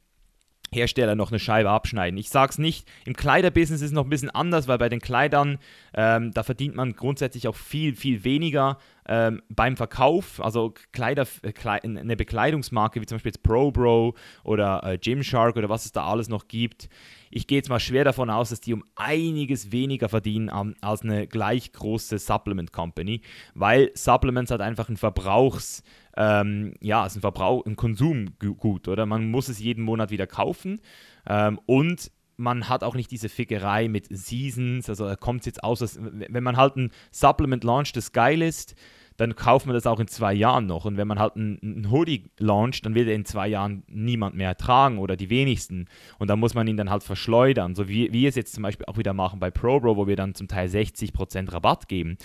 Hersteller 0.73 1.15
noch 1.15 1.31
eine 1.31 1.39
Scheibe 1.39 1.71
abschneiden. 1.71 2.19
Ich 2.19 2.29
sage 2.29 2.51
es 2.51 2.59
nicht, 2.59 2.89
im 3.05 3.15
Kleiderbusiness 3.15 3.81
ist 3.81 3.89
es 3.89 3.93
noch 3.93 4.05
ein 4.05 4.11
bisschen 4.11 4.31
anders, 4.31 4.69
weil 4.69 4.79
bei 4.79 4.89
den 4.89 5.01
Kleidern, 5.01 5.59
ähm, 5.95 6.33
da 6.33 6.43
verdient 6.43 6.75
man 6.75 6.95
grundsätzlich 6.95 7.49
auch 7.49 7.57
viel, 7.57 7.95
viel 7.95 8.25
weniger 8.25 8.79
ähm, 9.09 9.43
beim 9.49 9.77
Verkauf. 9.77 10.41
Also 10.43 10.75
Kleider, 10.93 11.27
äh, 11.43 11.53
eine 11.83 12.17
Bekleidungsmarke 12.17 13.01
wie 13.01 13.07
zum 13.07 13.17
Beispiel 13.17 13.31
jetzt 13.31 13.43
ProBro 13.43 14.15
oder 14.45 14.83
äh, 14.85 14.99
Gymshark 14.99 15.57
oder 15.57 15.69
was 15.69 15.85
es 15.85 15.93
da 15.93 16.07
alles 16.07 16.29
noch 16.29 16.49
gibt. 16.49 16.89
Ich 17.31 17.47
gehe 17.47 17.59
jetzt 17.59 17.69
mal 17.69 17.81
schwer 17.81 18.05
davon 18.05 18.31
aus, 18.31 18.51
dass 18.51 18.61
die 18.61 18.73
um 18.73 18.85
einiges 18.95 19.73
weniger 19.73 20.09
verdienen 20.09 20.49
um, 20.49 20.75
als 20.81 21.03
eine 21.03 21.27
gleich 21.27 21.73
große 21.73 22.19
Supplement 22.19 22.73
Company, 22.73 23.21
weil 23.55 23.91
Supplements 23.95 24.51
hat 24.51 24.61
einfach 24.61 24.89
ein 24.89 24.97
Verbrauchs- 24.97 25.83
ähm, 26.17 26.75
ja, 26.81 27.05
ist 27.05 27.17
ein 27.17 27.21
Verbrauch, 27.21 27.67
ein 27.67 27.77
Konsumgut, 27.77 28.89
oder? 28.89 29.05
Man 29.05 29.31
muss 29.31 29.49
es 29.49 29.61
jeden 29.61 29.85
Monat 29.85 30.11
wieder 30.11 30.27
kaufen 30.27 30.81
ähm, 31.29 31.61
und 31.67 32.11
man 32.37 32.69
hat 32.69 32.85
auch 32.85 32.95
nicht 32.95 33.11
diese 33.11 33.29
Fickerei 33.29 33.89
mit 33.89 34.07
Seasons, 34.11 34.89
also 34.89 35.13
kommt 35.19 35.41
es 35.41 35.47
jetzt 35.47 35.65
aus, 35.65 35.79
dass, 35.79 35.99
wenn 36.01 36.45
man 36.45 36.57
halt 36.57 36.77
ein 36.77 36.91
Supplement 37.11 37.65
launcht, 37.65 37.97
das 37.97 38.13
geil 38.13 38.43
ist, 38.43 38.75
dann 39.17 39.35
kauft 39.35 39.67
man 39.67 39.75
das 39.75 39.87
auch 39.87 39.99
in 39.99 40.09
zwei 40.09 40.35
Jahren 40.35 40.67
noch. 40.67 40.85
Und 40.85 40.97
wenn 40.97 41.09
man 41.09 41.19
halt 41.19 41.37
einen 41.37 41.91
Hoodie 41.91 42.25
launcht, 42.39 42.85
dann 42.85 42.95
wird 42.95 43.09
er 43.09 43.15
in 43.15 43.25
zwei 43.25 43.49
Jahren 43.49 43.83
niemand 43.87 44.37
mehr 44.37 44.57
tragen 44.57 44.99
oder 44.99 45.17
die 45.17 45.31
wenigsten. 45.31 45.87
Und 46.19 46.29
dann 46.29 46.39
muss 46.39 46.55
man 46.55 46.67
ihn 46.67 46.77
dann 46.77 46.91
halt 46.91 47.03
verschleudern. 47.03 47.75
So 47.75 47.89
wie 47.89 48.13
wir 48.13 48.29
es 48.29 48.35
jetzt 48.35 48.55
zum 48.55 48.63
Beispiel 48.63 48.87
auch 48.87 48.99
wieder 48.99 49.15
machen 49.15 49.41
bei 49.41 49.51
ProBro, 49.51 49.97
wo 49.97 50.07
wir 50.07 50.17
dann 50.17 50.35
zum 50.35 50.49
Teil 50.49 50.69
60% 50.69 51.53
Rabatt 51.53 51.89
geben. 51.89 52.19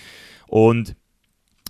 Und 0.47 0.95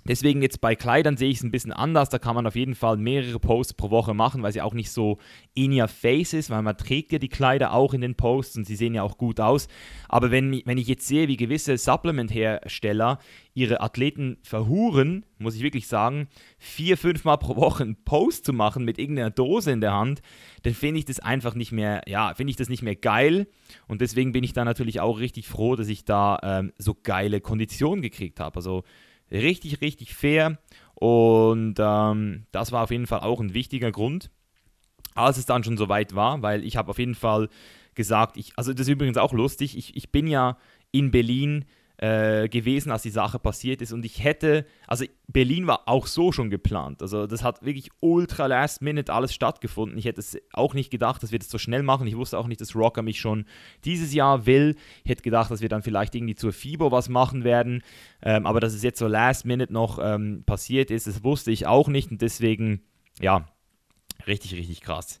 Deswegen 0.06 0.42
jetzt 0.42 0.60
bei 0.60 0.74
Kleidern 0.74 1.16
sehe 1.16 1.30
ich 1.30 1.38
es 1.38 1.44
ein 1.44 1.52
bisschen 1.52 1.72
anders. 1.72 2.08
Da 2.08 2.18
kann 2.18 2.34
man 2.34 2.46
auf 2.46 2.56
jeden 2.56 2.74
Fall 2.74 2.96
mehrere 2.96 3.38
Posts 3.38 3.74
pro 3.74 3.90
Woche 3.90 4.14
machen, 4.14 4.42
weil 4.42 4.52
sie 4.52 4.62
auch 4.62 4.74
nicht 4.74 4.90
so 4.90 5.18
in 5.54 5.78
your 5.78 5.88
face 5.88 6.32
ist, 6.32 6.50
weil 6.50 6.62
man 6.62 6.76
trägt 6.76 7.12
ja 7.12 7.18
die 7.18 7.28
Kleider 7.28 7.72
auch 7.72 7.94
in 7.94 8.00
den 8.00 8.16
Posts 8.16 8.56
und 8.58 8.66
sie 8.66 8.76
sehen 8.76 8.94
ja 8.94 9.02
auch 9.02 9.16
gut 9.16 9.38
aus. 9.38 9.68
Aber 10.08 10.30
wenn, 10.30 10.62
wenn 10.64 10.78
ich 10.78 10.88
jetzt 10.88 11.06
sehe, 11.06 11.28
wie 11.28 11.36
gewisse 11.36 11.78
Supplement-Hersteller 11.78 13.18
ihre 13.54 13.80
Athleten 13.80 14.38
verhuren, 14.42 15.24
muss 15.38 15.54
ich 15.54 15.62
wirklich 15.62 15.86
sagen, 15.86 16.28
vier, 16.58 16.96
fünf 16.96 17.24
Mal 17.24 17.36
pro 17.36 17.56
Woche 17.56 17.82
einen 17.82 18.02
Post 18.04 18.46
zu 18.46 18.52
machen 18.52 18.84
mit 18.84 18.98
irgendeiner 18.98 19.30
Dose 19.30 19.70
in 19.70 19.80
der 19.80 19.92
Hand, 19.92 20.22
dann 20.62 20.74
finde 20.74 20.98
ich 20.98 21.04
das 21.04 21.20
einfach 21.20 21.54
nicht 21.54 21.72
mehr, 21.72 22.02
ja, 22.06 22.34
finde 22.34 22.50
ich 22.50 22.56
das 22.56 22.68
nicht 22.68 22.82
mehr 22.82 22.96
geil. 22.96 23.46
Und 23.88 24.00
deswegen 24.00 24.32
bin 24.32 24.44
ich 24.44 24.52
da 24.52 24.64
natürlich 24.64 25.00
auch 25.00 25.18
richtig 25.18 25.46
froh, 25.48 25.76
dass 25.76 25.88
ich 25.88 26.04
da 26.04 26.38
ähm, 26.42 26.72
so 26.78 26.96
geile 27.00 27.40
Konditionen 27.40 28.02
gekriegt 28.02 28.40
habe. 28.40 28.56
Also 28.56 28.84
richtig, 29.32 29.80
richtig 29.80 30.14
fair. 30.14 30.58
Und 30.94 31.76
ähm, 31.78 32.46
das 32.52 32.70
war 32.70 32.84
auf 32.84 32.90
jeden 32.90 33.06
Fall 33.06 33.20
auch 33.20 33.40
ein 33.40 33.54
wichtiger 33.54 33.90
Grund, 33.90 34.30
als 35.14 35.38
es 35.38 35.46
dann 35.46 35.64
schon 35.64 35.76
soweit 35.76 36.14
war, 36.14 36.42
weil 36.42 36.64
ich 36.64 36.76
habe 36.76 36.90
auf 36.90 36.98
jeden 36.98 37.14
Fall 37.14 37.48
gesagt, 37.94 38.36
ich, 38.36 38.52
also 38.56 38.72
das 38.72 38.82
ist 38.82 38.92
übrigens 38.92 39.16
auch 39.16 39.32
lustig, 39.32 39.76
ich, 39.76 39.96
ich 39.96 40.12
bin 40.12 40.26
ja 40.26 40.56
in 40.92 41.10
Berlin 41.10 41.64
äh, 41.98 42.48
gewesen, 42.48 42.90
als 42.90 43.02
die 43.02 43.10
Sache 43.10 43.38
passiert 43.38 43.80
ist. 43.82 43.92
Und 43.92 44.04
ich 44.04 44.24
hätte, 44.24 44.66
also 44.86 45.04
Berlin 45.28 45.66
war 45.66 45.88
auch 45.88 46.06
so 46.06 46.32
schon 46.32 46.50
geplant. 46.50 47.02
Also 47.02 47.26
das 47.26 47.44
hat 47.44 47.64
wirklich 47.64 47.90
ultra 48.00 48.46
last 48.46 48.82
minute 48.82 49.12
alles 49.12 49.34
stattgefunden. 49.34 49.98
Ich 49.98 50.04
hätte 50.04 50.20
es 50.20 50.36
auch 50.52 50.74
nicht 50.74 50.90
gedacht, 50.90 51.22
dass 51.22 51.32
wir 51.32 51.38
das 51.38 51.50
so 51.50 51.58
schnell 51.58 51.82
machen. 51.82 52.06
Ich 52.06 52.16
wusste 52.16 52.38
auch 52.38 52.46
nicht, 52.46 52.60
dass 52.60 52.74
Rocker 52.74 53.02
mich 53.02 53.20
schon 53.20 53.46
dieses 53.84 54.12
Jahr 54.12 54.46
will. 54.46 54.76
Ich 55.04 55.10
hätte 55.10 55.22
gedacht, 55.22 55.50
dass 55.50 55.60
wir 55.60 55.68
dann 55.68 55.82
vielleicht 55.82 56.14
irgendwie 56.14 56.34
zur 56.34 56.52
FIBO 56.52 56.90
was 56.90 57.08
machen 57.08 57.44
werden. 57.44 57.82
Ähm, 58.22 58.46
aber 58.46 58.60
dass 58.60 58.74
es 58.74 58.82
jetzt 58.82 58.98
so 58.98 59.06
last 59.06 59.44
minute 59.44 59.72
noch 59.72 59.98
ähm, 60.02 60.42
passiert 60.44 60.90
ist, 60.90 61.06
das 61.06 61.22
wusste 61.22 61.50
ich 61.50 61.66
auch 61.66 61.88
nicht. 61.88 62.10
Und 62.10 62.20
deswegen, 62.20 62.82
ja, 63.20 63.46
richtig, 64.26 64.54
richtig 64.54 64.80
krass. 64.80 65.20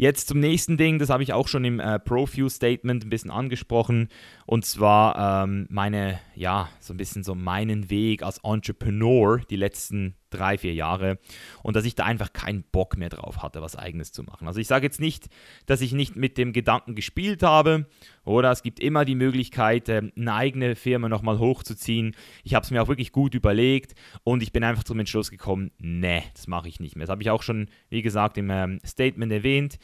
Jetzt 0.00 0.28
zum 0.28 0.38
nächsten 0.38 0.76
Ding, 0.76 1.00
das 1.00 1.10
habe 1.10 1.24
ich 1.24 1.32
auch 1.32 1.48
schon 1.48 1.64
im 1.64 1.80
äh, 1.80 1.98
Profuse-Statement 1.98 3.04
ein 3.04 3.10
bisschen 3.10 3.32
angesprochen. 3.32 4.08
Und 4.46 4.64
zwar 4.64 5.42
ähm, 5.42 5.66
meine, 5.70 6.20
ja, 6.36 6.68
so 6.78 6.94
ein 6.94 6.96
bisschen 6.96 7.24
so 7.24 7.34
meinen 7.34 7.90
Weg 7.90 8.22
als 8.22 8.38
Entrepreneur 8.44 9.40
die 9.50 9.56
letzten 9.56 10.14
drei, 10.30 10.58
vier 10.58 10.74
Jahre 10.74 11.18
und 11.62 11.76
dass 11.76 11.84
ich 11.84 11.94
da 11.94 12.04
einfach 12.04 12.32
keinen 12.32 12.62
Bock 12.62 12.96
mehr 12.96 13.08
drauf 13.08 13.42
hatte, 13.42 13.62
was 13.62 13.76
eigenes 13.76 14.12
zu 14.12 14.22
machen. 14.22 14.46
Also 14.46 14.60
ich 14.60 14.66
sage 14.66 14.86
jetzt 14.86 15.00
nicht, 15.00 15.28
dass 15.66 15.80
ich 15.80 15.92
nicht 15.92 16.16
mit 16.16 16.38
dem 16.38 16.52
Gedanken 16.52 16.94
gespielt 16.94 17.42
habe 17.42 17.86
oder 18.24 18.50
es 18.50 18.62
gibt 18.62 18.80
immer 18.80 19.04
die 19.04 19.14
Möglichkeit, 19.14 19.88
ähm, 19.88 20.12
eine 20.16 20.34
eigene 20.34 20.76
Firma 20.76 21.08
nochmal 21.08 21.38
hochzuziehen. 21.38 22.14
Ich 22.44 22.54
habe 22.54 22.64
es 22.64 22.70
mir 22.70 22.82
auch 22.82 22.88
wirklich 22.88 23.12
gut 23.12 23.34
überlegt 23.34 23.94
und 24.24 24.42
ich 24.42 24.52
bin 24.52 24.64
einfach 24.64 24.84
zum 24.84 24.98
Entschluss 24.98 25.30
gekommen, 25.30 25.70
nee, 25.78 26.22
das 26.34 26.46
mache 26.46 26.68
ich 26.68 26.80
nicht 26.80 26.96
mehr. 26.96 27.06
Das 27.06 27.12
habe 27.12 27.22
ich 27.22 27.30
auch 27.30 27.42
schon, 27.42 27.68
wie 27.88 28.02
gesagt, 28.02 28.38
im 28.38 28.50
ähm, 28.50 28.80
Statement 28.84 29.32
erwähnt 29.32 29.78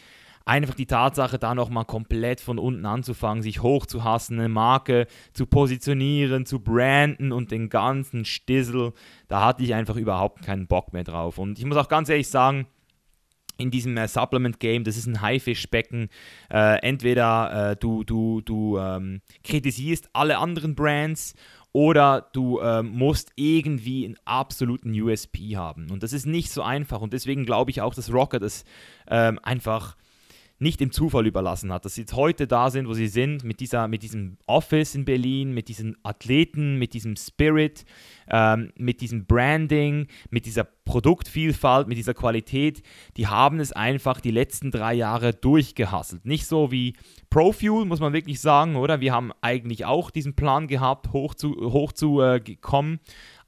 einfach 0.44 0.74
die 0.74 0.86
Tatsache, 0.86 1.38
da 1.38 1.54
nochmal 1.54 1.84
komplett 1.84 2.40
von 2.40 2.58
unten 2.58 2.84
anzufangen, 2.86 3.42
sich 3.42 3.62
hochzuhassen, 3.62 4.38
eine 4.38 4.48
Marke 4.48 5.06
zu 5.32 5.46
positionieren, 5.46 6.46
zu 6.46 6.60
branden 6.60 7.32
und 7.32 7.50
den 7.50 7.68
ganzen 7.68 8.24
Stissel, 8.24 8.92
da 9.28 9.44
hatte 9.44 9.62
ich 9.62 9.74
einfach 9.74 9.96
überhaupt 9.96 10.42
keinen 10.42 10.66
Bock 10.66 10.92
mehr 10.92 11.04
drauf. 11.04 11.38
Und 11.38 11.58
ich 11.58 11.64
muss 11.64 11.76
auch 11.76 11.88
ganz 11.88 12.08
ehrlich 12.08 12.28
sagen, 12.28 12.66
in 13.56 13.70
diesem 13.70 13.96
äh, 13.96 14.08
Supplement-Game, 14.08 14.84
das 14.84 14.96
ist 14.96 15.06
ein 15.06 15.20
Haifischbecken. 15.20 16.08
Äh, 16.50 16.78
entweder 16.82 17.70
äh, 17.70 17.76
du, 17.76 18.04
du, 18.04 18.40
du 18.40 18.78
ähm, 18.78 19.20
kritisierst 19.44 20.10
alle 20.12 20.38
anderen 20.38 20.74
Brands 20.74 21.34
oder 21.72 22.28
du 22.32 22.60
ähm, 22.60 22.90
musst 22.90 23.32
irgendwie 23.36 24.04
einen 24.04 24.16
absoluten 24.24 24.90
USP 25.00 25.56
haben. 25.56 25.90
Und 25.90 26.02
das 26.02 26.12
ist 26.12 26.26
nicht 26.26 26.50
so 26.50 26.62
einfach. 26.62 27.00
Und 27.00 27.12
deswegen 27.12 27.44
glaube 27.44 27.70
ich 27.70 27.80
auch, 27.80 27.94
dass 27.94 28.12
Rocket 28.12 28.42
das 28.42 28.64
ähm, 29.08 29.38
einfach 29.42 29.96
nicht 30.58 30.80
dem 30.80 30.92
Zufall 30.92 31.26
überlassen 31.26 31.72
hat, 31.72 31.84
dass 31.84 31.96
sie 31.96 32.02
jetzt 32.02 32.14
heute 32.14 32.46
da 32.46 32.70
sind, 32.70 32.88
wo 32.88 32.94
sie 32.94 33.08
sind, 33.08 33.42
mit, 33.42 33.60
dieser, 33.60 33.88
mit 33.88 34.02
diesem 34.02 34.38
Office 34.46 34.94
in 34.94 35.04
Berlin, 35.04 35.52
mit 35.52 35.68
diesen 35.68 35.96
Athleten, 36.04 36.78
mit 36.78 36.94
diesem 36.94 37.16
Spirit, 37.16 37.84
ähm, 38.30 38.72
mit 38.76 39.00
diesem 39.00 39.26
Branding, 39.26 40.06
mit 40.30 40.46
dieser 40.46 40.64
Produktvielfalt, 40.64 41.88
mit 41.88 41.98
dieser 41.98 42.14
Qualität, 42.14 42.82
die 43.16 43.26
haben 43.26 43.58
es 43.58 43.72
einfach 43.72 44.20
die 44.20 44.30
letzten 44.30 44.70
drei 44.70 44.94
Jahre 44.94 45.34
durchgehasselt. 45.34 46.24
Nicht 46.24 46.46
so 46.46 46.70
wie 46.70 46.94
Profuel, 47.30 47.84
muss 47.84 48.00
man 48.00 48.12
wirklich 48.12 48.40
sagen, 48.40 48.76
oder? 48.76 49.00
Wir 49.00 49.12
haben 49.12 49.32
eigentlich 49.40 49.84
auch 49.84 50.10
diesen 50.10 50.34
Plan 50.34 50.68
gehabt, 50.68 51.12
hoch 51.12 51.34
zu, 51.34 51.54
hoch 51.72 51.92
zu 51.92 52.20
äh, 52.20 52.40
kommen, 52.60 53.00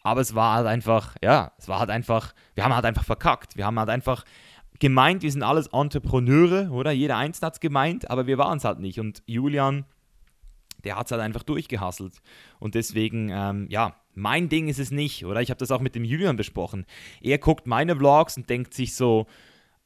aber 0.06 0.20
es 0.20 0.36
war 0.36 0.54
halt 0.54 0.68
einfach, 0.68 1.16
ja, 1.20 1.50
es 1.58 1.66
war 1.66 1.80
halt 1.80 1.90
einfach, 1.90 2.32
wir 2.54 2.62
haben 2.62 2.74
halt 2.74 2.84
einfach 2.84 3.04
verkackt. 3.04 3.56
Wir 3.56 3.66
haben 3.66 3.76
halt 3.76 3.88
einfach 3.88 4.24
gemeint, 4.78 5.22
wir 5.22 5.32
sind 5.32 5.42
alles 5.42 5.68
Entrepreneure, 5.68 6.70
oder? 6.70 6.90
Jeder 6.90 7.16
Einzelne 7.16 7.46
hat 7.46 7.54
es 7.54 7.60
gemeint, 7.60 8.10
aber 8.10 8.26
wir 8.26 8.38
waren 8.38 8.58
es 8.58 8.64
halt 8.64 8.80
nicht. 8.80 9.00
Und 9.00 9.22
Julian, 9.26 9.84
der 10.84 10.96
hat 10.96 11.06
es 11.06 11.12
halt 11.12 11.22
einfach 11.22 11.42
durchgehasselt. 11.42 12.20
Und 12.58 12.74
deswegen, 12.74 13.30
ähm, 13.30 13.66
ja, 13.70 13.96
mein 14.14 14.48
Ding 14.48 14.68
ist 14.68 14.78
es 14.78 14.90
nicht, 14.90 15.26
oder? 15.26 15.42
Ich 15.42 15.50
habe 15.50 15.58
das 15.58 15.70
auch 15.70 15.80
mit 15.80 15.94
dem 15.94 16.04
Julian 16.04 16.36
besprochen. 16.36 16.86
Er 17.20 17.38
guckt 17.38 17.66
meine 17.66 17.96
Vlogs 17.96 18.36
und 18.36 18.48
denkt 18.48 18.72
sich 18.74 18.94
so, 18.94 19.26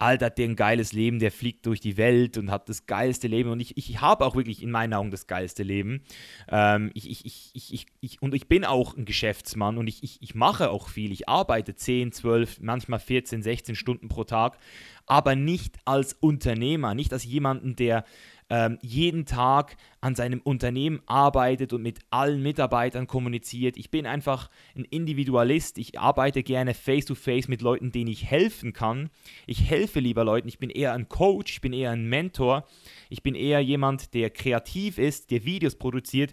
Alter, 0.00 0.26
hat 0.26 0.38
der 0.38 0.48
ein 0.48 0.56
geiles 0.56 0.92
Leben, 0.92 1.18
der 1.18 1.30
fliegt 1.30 1.66
durch 1.66 1.80
die 1.80 1.96
Welt 1.96 2.38
und 2.38 2.50
hat 2.50 2.68
das 2.68 2.86
geilste 2.86 3.28
Leben. 3.28 3.50
Und 3.50 3.60
ich, 3.60 3.76
ich 3.76 4.00
habe 4.00 4.24
auch 4.24 4.34
wirklich 4.34 4.62
in 4.62 4.70
meinen 4.70 4.94
Augen 4.94 5.10
das 5.10 5.26
geilste 5.26 5.62
Leben. 5.62 6.02
Ähm, 6.48 6.90
ich, 6.94 7.10
ich, 7.10 7.24
ich, 7.26 7.72
ich, 7.72 7.86
ich, 8.00 8.22
und 8.22 8.34
ich 8.34 8.48
bin 8.48 8.64
auch 8.64 8.96
ein 8.96 9.04
Geschäftsmann 9.04 9.78
und 9.78 9.86
ich, 9.86 10.02
ich, 10.02 10.22
ich 10.22 10.34
mache 10.34 10.70
auch 10.70 10.88
viel. 10.88 11.12
Ich 11.12 11.28
arbeite 11.28 11.74
10, 11.74 12.12
12, 12.12 12.60
manchmal 12.60 12.98
14, 12.98 13.42
16 13.42 13.74
Stunden 13.74 14.08
pro 14.08 14.24
Tag, 14.24 14.58
aber 15.06 15.34
nicht 15.34 15.76
als 15.84 16.14
Unternehmer, 16.14 16.94
nicht 16.94 17.12
als 17.12 17.24
jemanden, 17.24 17.76
der 17.76 18.04
ähm, 18.50 18.78
jeden 18.82 19.24
Tag 19.26 19.76
an 20.00 20.16
seinem 20.16 20.40
Unternehmen 20.40 21.00
arbeitet 21.06 21.72
und 21.72 21.82
mit 21.82 22.00
allen 22.10 22.42
Mitarbeitern 22.42 23.06
kommuniziert. 23.06 23.76
Ich 23.76 23.90
bin 23.90 24.06
einfach 24.06 24.50
ein 24.76 24.84
Individualist. 24.84 25.78
Ich 25.78 25.98
arbeite 25.98 26.42
gerne 26.42 26.74
face-to-face 26.74 27.46
-face 27.46 27.50
mit 27.50 27.62
Leuten, 27.62 27.92
denen 27.92 28.10
ich 28.10 28.24
helfen 28.24 28.72
kann. 28.72 29.10
Ich 29.46 29.70
helfe 29.70 30.00
lieber 30.00 30.24
Leuten. 30.24 30.48
Ich 30.48 30.58
bin 30.58 30.70
eher 30.70 30.92
ein 30.92 31.08
Coach, 31.08 31.52
ich 31.52 31.60
bin 31.60 31.72
eher 31.72 31.92
ein 31.92 32.08
Mentor. 32.08 32.66
Ich 33.08 33.22
bin 33.22 33.36
eher 33.36 33.60
jemand, 33.60 34.14
der 34.14 34.30
kreativ 34.30 34.98
ist, 34.98 35.30
der 35.30 35.44
Videos 35.44 35.76
produziert. 35.76 36.32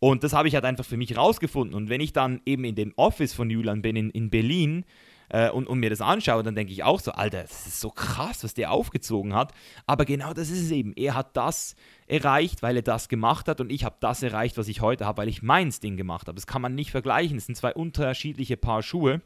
Und 0.00 0.24
das 0.24 0.32
habe 0.32 0.48
ich 0.48 0.56
halt 0.56 0.64
einfach 0.64 0.84
für 0.84 0.96
mich 0.96 1.16
rausgefunden. 1.16 1.76
Und 1.76 1.88
wenn 1.88 2.00
ich 2.00 2.12
dann 2.12 2.40
eben 2.44 2.64
in 2.64 2.74
dem 2.74 2.92
Office 2.96 3.34
von 3.34 3.48
Julian 3.48 3.82
bin, 3.82 3.94
in, 3.94 4.10
in 4.10 4.30
Berlin, 4.30 4.84
äh, 5.32 5.50
und, 5.50 5.66
und 5.66 5.80
mir 5.80 5.90
das 5.90 6.00
anschaue, 6.00 6.42
dann 6.42 6.54
denke 6.54 6.72
ich 6.72 6.84
auch 6.84 7.00
so, 7.00 7.12
Alter, 7.12 7.42
das 7.42 7.66
ist 7.66 7.80
so 7.80 7.90
krass, 7.90 8.44
was 8.44 8.54
der 8.54 8.70
aufgezogen 8.70 9.34
hat. 9.34 9.52
Aber 9.86 10.04
genau 10.04 10.34
das 10.34 10.50
ist 10.50 10.60
es 10.60 10.70
eben. 10.70 10.92
Er 10.94 11.14
hat 11.14 11.36
das 11.36 11.74
erreicht, 12.06 12.62
weil 12.62 12.76
er 12.76 12.82
das 12.82 13.08
gemacht 13.08 13.48
hat 13.48 13.60
und 13.60 13.70
ich 13.72 13.84
habe 13.84 13.96
das 14.00 14.22
erreicht, 14.22 14.58
was 14.58 14.68
ich 14.68 14.82
heute 14.82 15.06
habe, 15.06 15.22
weil 15.22 15.28
ich 15.28 15.42
meins 15.42 15.80
Ding 15.80 15.96
gemacht 15.96 16.28
habe. 16.28 16.36
Das 16.36 16.46
kann 16.46 16.62
man 16.62 16.74
nicht 16.74 16.90
vergleichen. 16.90 17.36
Das 17.36 17.46
sind 17.46 17.56
zwei 17.56 17.74
unterschiedliche 17.74 18.58
Paar 18.58 18.82
Schuhe. 18.82 19.22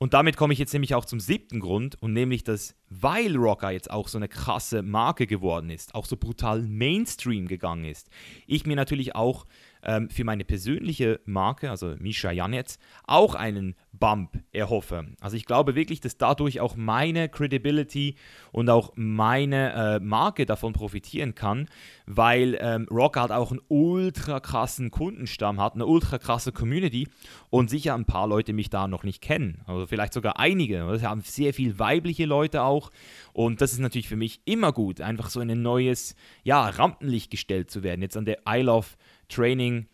Und 0.00 0.14
damit 0.14 0.36
komme 0.36 0.52
ich 0.52 0.60
jetzt 0.60 0.72
nämlich 0.72 0.94
auch 0.94 1.04
zum 1.04 1.18
siebten 1.18 1.58
Grund 1.58 2.00
und 2.00 2.12
nämlich, 2.12 2.44
dass 2.44 2.76
weil 2.88 3.34
Rocker 3.36 3.72
jetzt 3.72 3.90
auch 3.90 4.06
so 4.06 4.16
eine 4.16 4.28
krasse 4.28 4.82
Marke 4.82 5.26
geworden 5.26 5.70
ist, 5.70 5.96
auch 5.96 6.06
so 6.06 6.16
brutal 6.16 6.62
Mainstream 6.62 7.48
gegangen 7.48 7.84
ist, 7.84 8.08
ich 8.46 8.64
mir 8.64 8.76
natürlich 8.76 9.16
auch 9.16 9.44
ähm, 9.82 10.10
für 10.10 10.24
meine 10.24 10.44
persönliche 10.44 11.20
Marke, 11.24 11.70
also 11.70 11.94
Misha 11.98 12.30
Janetz, 12.30 12.78
auch 13.06 13.34
einen 13.34 13.74
Bump 13.92 14.38
erhoffe. 14.52 15.06
Also 15.20 15.36
ich 15.36 15.44
glaube 15.44 15.74
wirklich, 15.74 16.00
dass 16.00 16.16
dadurch 16.16 16.60
auch 16.60 16.76
meine 16.76 17.28
Credibility 17.28 18.16
und 18.52 18.70
auch 18.70 18.92
meine 18.94 19.72
äh, 19.72 20.00
Marke 20.00 20.46
davon 20.46 20.72
profitieren 20.72 21.34
kann, 21.34 21.68
weil 22.06 22.56
ähm, 22.60 22.86
Rock 22.90 23.16
halt 23.16 23.32
auch 23.32 23.50
einen 23.50 23.60
ultra 23.68 24.40
krassen 24.40 24.90
Kundenstamm 24.90 25.60
hat, 25.60 25.74
eine 25.74 25.86
ultra 25.86 26.18
krasse 26.18 26.52
Community 26.52 27.08
und 27.50 27.70
sicher 27.70 27.94
ein 27.94 28.04
paar 28.04 28.28
Leute 28.28 28.52
mich 28.52 28.70
da 28.70 28.88
noch 28.88 29.04
nicht 29.04 29.20
kennen. 29.20 29.62
Also 29.66 29.86
vielleicht 29.86 30.12
sogar 30.12 30.38
einige. 30.38 30.78
Es 30.90 31.02
haben 31.02 31.22
sehr 31.22 31.52
viele 31.54 31.78
weibliche 31.78 32.26
Leute 32.26 32.62
auch 32.62 32.90
und 33.32 33.60
das 33.60 33.72
ist 33.72 33.80
natürlich 33.80 34.08
für 34.08 34.16
mich 34.16 34.40
immer 34.44 34.72
gut, 34.72 35.00
einfach 35.00 35.30
so 35.30 35.40
in 35.40 35.50
ein 35.50 35.62
neues 35.62 36.14
ja, 36.44 36.68
Rampenlicht 36.68 37.30
gestellt 37.30 37.70
zu 37.70 37.82
werden. 37.82 38.02
Jetzt 38.02 38.16
an 38.16 38.24
der 38.24 38.38
I 38.48 38.60
Love 38.60 38.86
Training, 39.28 39.86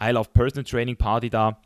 I 0.00 0.10
Love 0.10 0.30
Personal 0.32 0.64
Training 0.64 0.96
Party 0.96 1.30
da 1.30 1.60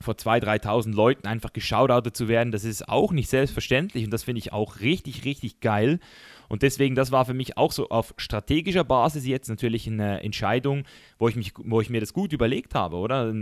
vor 0.00 0.14
2.000, 0.14 0.62
3.000 0.62 0.94
Leuten 0.94 1.26
einfach 1.26 1.52
geschaudoutet 1.52 2.16
zu 2.16 2.28
werden, 2.28 2.52
das 2.52 2.64
ist 2.64 2.88
auch 2.88 3.12
nicht 3.12 3.30
selbstverständlich 3.30 4.04
und 4.04 4.10
das 4.10 4.24
finde 4.24 4.40
ich 4.40 4.52
auch 4.52 4.80
richtig, 4.80 5.24
richtig 5.24 5.60
geil. 5.60 6.00
Und 6.48 6.62
deswegen, 6.62 6.94
das 6.94 7.12
war 7.12 7.24
für 7.24 7.34
mich 7.34 7.56
auch 7.56 7.72
so 7.72 7.88
auf 7.88 8.14
strategischer 8.16 8.84
Basis 8.84 9.26
jetzt 9.26 9.48
natürlich 9.48 9.86
eine 9.86 10.22
Entscheidung, 10.22 10.84
wo 11.18 11.28
ich, 11.28 11.36
mich, 11.36 11.52
wo 11.56 11.80
ich 11.80 11.90
mir 11.90 12.00
das 12.00 12.12
gut 12.12 12.32
überlegt 12.32 12.74
habe, 12.74 12.96
oder? 12.96 13.32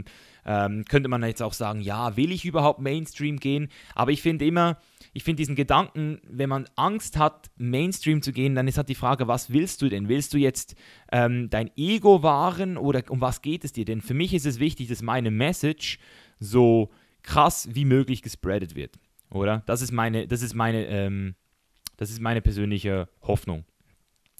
Ähm, 0.47 0.85
könnte 0.88 1.09
man 1.09 1.23
jetzt 1.23 1.43
auch 1.43 1.53
sagen, 1.53 1.81
ja, 1.81 2.17
will 2.17 2.33
ich 2.33 2.45
überhaupt 2.45 2.81
Mainstream 2.81 3.38
gehen? 3.38 3.69
Aber 3.95 4.11
ich 4.11 4.23
finde 4.23 4.45
immer, 4.45 4.79
ich 5.12 5.25
finde 5.25 5.40
diesen 5.40 5.55
Gedanken, 5.55 6.21
wenn 6.29 6.49
man 6.49 6.67
Angst 6.77 7.19
hat, 7.19 7.51
Mainstream 7.57 8.21
zu 8.21 8.33
gehen, 8.33 8.55
dann 8.55 8.69
ist 8.69 8.77
halt 8.77 8.88
die 8.88 8.95
Frage, 8.95 9.29
was 9.29 9.53
willst 9.53 9.81
du 9.83 9.88
denn? 9.88 10.09
Willst 10.09 10.35
du 10.35 10.38
jetzt 10.38 10.75
ähm, 11.12 11.49
dein 11.51 11.71
Ego 11.77 12.23
wahren 12.23 12.77
oder 12.77 13.03
um 13.09 13.21
was 13.21 13.43
geht 13.43 13.64
es 13.64 13.73
dir? 13.73 13.85
Denn 13.85 14.01
für 14.01 14.14
mich 14.14 14.35
ist 14.35 14.47
es 14.47 14.59
wichtig, 14.59 14.88
dass 14.88 15.03
meine 15.03 15.31
Message 15.31 15.99
so 16.38 16.90
krass 17.23 17.69
wie 17.73 17.85
möglich 17.85 18.23
gespreadet 18.23 18.75
wird. 18.75 18.99
Oder? 19.31 19.62
Das 19.67 19.83
ist 19.83 19.93
meine, 19.93 20.29
das 20.29 20.43
ist 20.43 20.55
meine, 20.55 20.87
ähm, 20.87 21.35
das 21.96 22.11
ist 22.11 22.20
meine 22.20 22.40
persönliche 22.40 23.09
Hoffnung. 23.22 23.64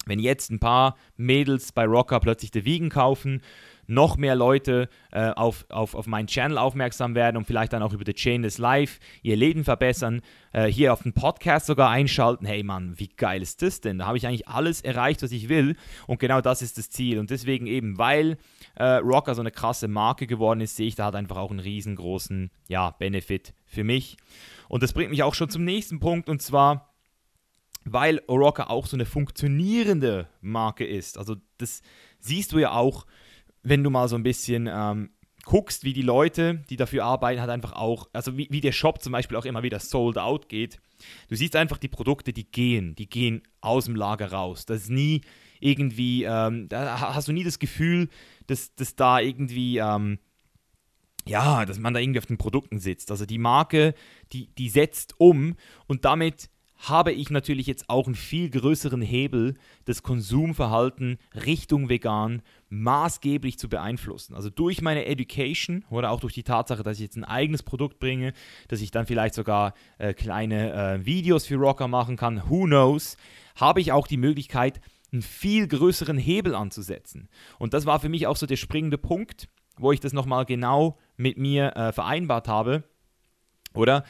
Wenn 0.05 0.19
jetzt 0.19 0.51
ein 0.51 0.59
paar 0.59 0.97
Mädels 1.17 1.71
bei 1.71 1.85
Rocker 1.85 2.19
plötzlich 2.19 2.51
The 2.53 2.63
Vegan 2.63 2.89
kaufen, 2.89 3.41
noch 3.87 4.17
mehr 4.17 4.35
Leute 4.35 4.89
äh, 5.11 5.29
auf, 5.29 5.65
auf, 5.69 5.95
auf 5.95 6.07
meinen 6.07 6.27
Channel 6.27 6.57
aufmerksam 6.57 7.15
werden 7.15 7.37
und 7.37 7.45
vielleicht 7.45 7.73
dann 7.73 7.83
auch 7.83 7.93
über 7.93 8.03
The 8.05 8.13
Chainless 8.13 8.57
Live 8.57 8.99
ihr 9.21 9.35
Leben 9.35 9.63
verbessern, 9.63 10.21
äh, 10.53 10.65
hier 10.65 10.93
auf 10.93 11.03
den 11.03 11.13
Podcast 11.13 11.65
sogar 11.67 11.89
einschalten. 11.89 12.45
Hey 12.45 12.63
Mann, 12.63 12.97
wie 12.97 13.07
geil 13.09 13.41
ist 13.41 13.61
das 13.61 13.81
denn? 13.81 13.99
Da 13.99 14.07
habe 14.07 14.17
ich 14.17 14.27
eigentlich 14.27 14.47
alles 14.47 14.81
erreicht, 14.81 15.23
was 15.23 15.31
ich 15.31 15.49
will 15.49 15.75
und 16.07 16.19
genau 16.19 16.41
das 16.41 16.61
ist 16.61 16.77
das 16.77 16.89
Ziel. 16.89 17.19
Und 17.19 17.29
deswegen 17.29 17.67
eben, 17.67 17.97
weil 17.97 18.37
äh, 18.75 18.85
Rocker 18.95 19.35
so 19.35 19.41
eine 19.41 19.51
krasse 19.51 19.87
Marke 19.87 20.27
geworden 20.27 20.61
ist, 20.61 20.75
sehe 20.75 20.87
ich 20.87 20.95
da 20.95 21.05
halt 21.05 21.15
einfach 21.15 21.37
auch 21.37 21.51
einen 21.51 21.59
riesengroßen 21.59 22.51
ja, 22.67 22.91
Benefit 22.91 23.53
für 23.65 23.83
mich. 23.83 24.17
Und 24.67 24.83
das 24.83 24.93
bringt 24.93 25.11
mich 25.11 25.23
auch 25.23 25.35
schon 25.35 25.49
zum 25.49 25.63
nächsten 25.63 25.99
Punkt 25.99 26.29
und 26.29 26.41
zwar 26.41 26.94
weil 27.85 28.21
Oroka 28.27 28.65
auch 28.65 28.87
so 28.87 28.97
eine 28.97 29.05
funktionierende 29.05 30.27
Marke 30.41 30.85
ist. 30.85 31.17
Also 31.17 31.35
das 31.59 31.81
siehst 32.19 32.51
du 32.51 32.57
ja 32.57 32.71
auch, 32.71 33.05
wenn 33.63 33.83
du 33.83 33.89
mal 33.89 34.09
so 34.09 34.15
ein 34.15 34.23
bisschen 34.23 34.67
ähm, 34.71 35.11
guckst, 35.45 35.83
wie 35.83 35.93
die 35.93 36.01
Leute, 36.01 36.63
die 36.69 36.75
dafür 36.75 37.05
arbeiten, 37.05 37.39
halt 37.39 37.51
einfach 37.51 37.73
auch, 37.73 38.09
also 38.11 38.37
wie, 38.37 38.47
wie 38.49 38.61
der 38.61 38.71
Shop 38.71 39.01
zum 39.01 39.11
Beispiel 39.11 39.37
auch 39.37 39.45
immer 39.45 39.63
wieder 39.63 39.79
sold 39.79 40.17
out 40.17 40.49
geht. 40.49 40.79
Du 41.29 41.35
siehst 41.35 41.55
einfach 41.55 41.77
die 41.77 41.87
Produkte, 41.87 42.33
die 42.33 42.49
gehen, 42.49 42.95
die 42.95 43.07
gehen 43.07 43.43
aus 43.61 43.85
dem 43.85 43.95
Lager 43.95 44.31
raus. 44.31 44.65
Das 44.65 44.83
ist 44.83 44.89
nie 44.89 45.21
irgendwie, 45.59 46.23
ähm, 46.23 46.67
da 46.67 46.99
hast 47.13 47.27
du 47.27 47.33
nie 47.33 47.43
das 47.43 47.59
Gefühl, 47.59 48.09
dass, 48.47 48.73
dass 48.75 48.95
da 48.95 49.19
irgendwie, 49.19 49.77
ähm, 49.77 50.17
ja, 51.27 51.65
dass 51.65 51.79
man 51.79 51.93
da 51.93 51.99
irgendwie 51.99 52.19
auf 52.19 52.25
den 52.25 52.37
Produkten 52.37 52.79
sitzt. 52.79 53.11
Also 53.11 53.25
die 53.25 53.39
Marke, 53.39 53.93
die, 54.31 54.47
die 54.55 54.69
setzt 54.69 55.19
um 55.19 55.55
und 55.87 56.05
damit 56.05 56.49
habe 56.77 57.11
ich 57.11 57.29
natürlich 57.29 57.67
jetzt 57.67 57.89
auch 57.89 58.05
einen 58.05 58.15
viel 58.15 58.49
größeren 58.49 59.01
Hebel, 59.01 59.55
das 59.85 60.03
Konsumverhalten 60.03 61.17
Richtung 61.33 61.89
vegan 61.89 62.41
maßgeblich 62.69 63.57
zu 63.57 63.69
beeinflussen. 63.69 64.35
Also 64.35 64.49
durch 64.49 64.81
meine 64.81 65.05
Education 65.05 65.85
oder 65.89 66.11
auch 66.11 66.19
durch 66.19 66.33
die 66.33 66.43
Tatsache, 66.43 66.83
dass 66.83 66.97
ich 66.97 67.03
jetzt 67.03 67.15
ein 67.15 67.23
eigenes 67.23 67.63
Produkt 67.63 67.99
bringe, 67.99 68.33
dass 68.67 68.81
ich 68.81 68.91
dann 68.91 69.05
vielleicht 69.05 69.35
sogar 69.35 69.73
äh, 69.97 70.13
kleine 70.13 70.73
äh, 70.73 71.05
Videos 71.05 71.45
für 71.45 71.55
Rocker 71.55 71.87
machen 71.87 72.17
kann, 72.17 72.43
who 72.49 72.65
knows, 72.65 73.17
habe 73.55 73.79
ich 73.79 73.91
auch 73.91 74.07
die 74.07 74.17
Möglichkeit, 74.17 74.81
einen 75.11 75.21
viel 75.21 75.67
größeren 75.67 76.17
Hebel 76.17 76.55
anzusetzen. 76.55 77.29
Und 77.57 77.73
das 77.73 77.85
war 77.85 77.99
für 77.99 78.09
mich 78.09 78.27
auch 78.27 78.35
so 78.35 78.45
der 78.45 78.57
springende 78.57 78.97
Punkt, 78.97 79.47
wo 79.77 79.91
ich 79.91 79.99
das 79.99 80.13
nochmal 80.13 80.45
genau 80.45 80.97
mit 81.15 81.37
mir 81.37 81.75
äh, 81.75 81.91
vereinbart 81.93 82.47
habe. 82.47 82.83
Oder 83.73 84.03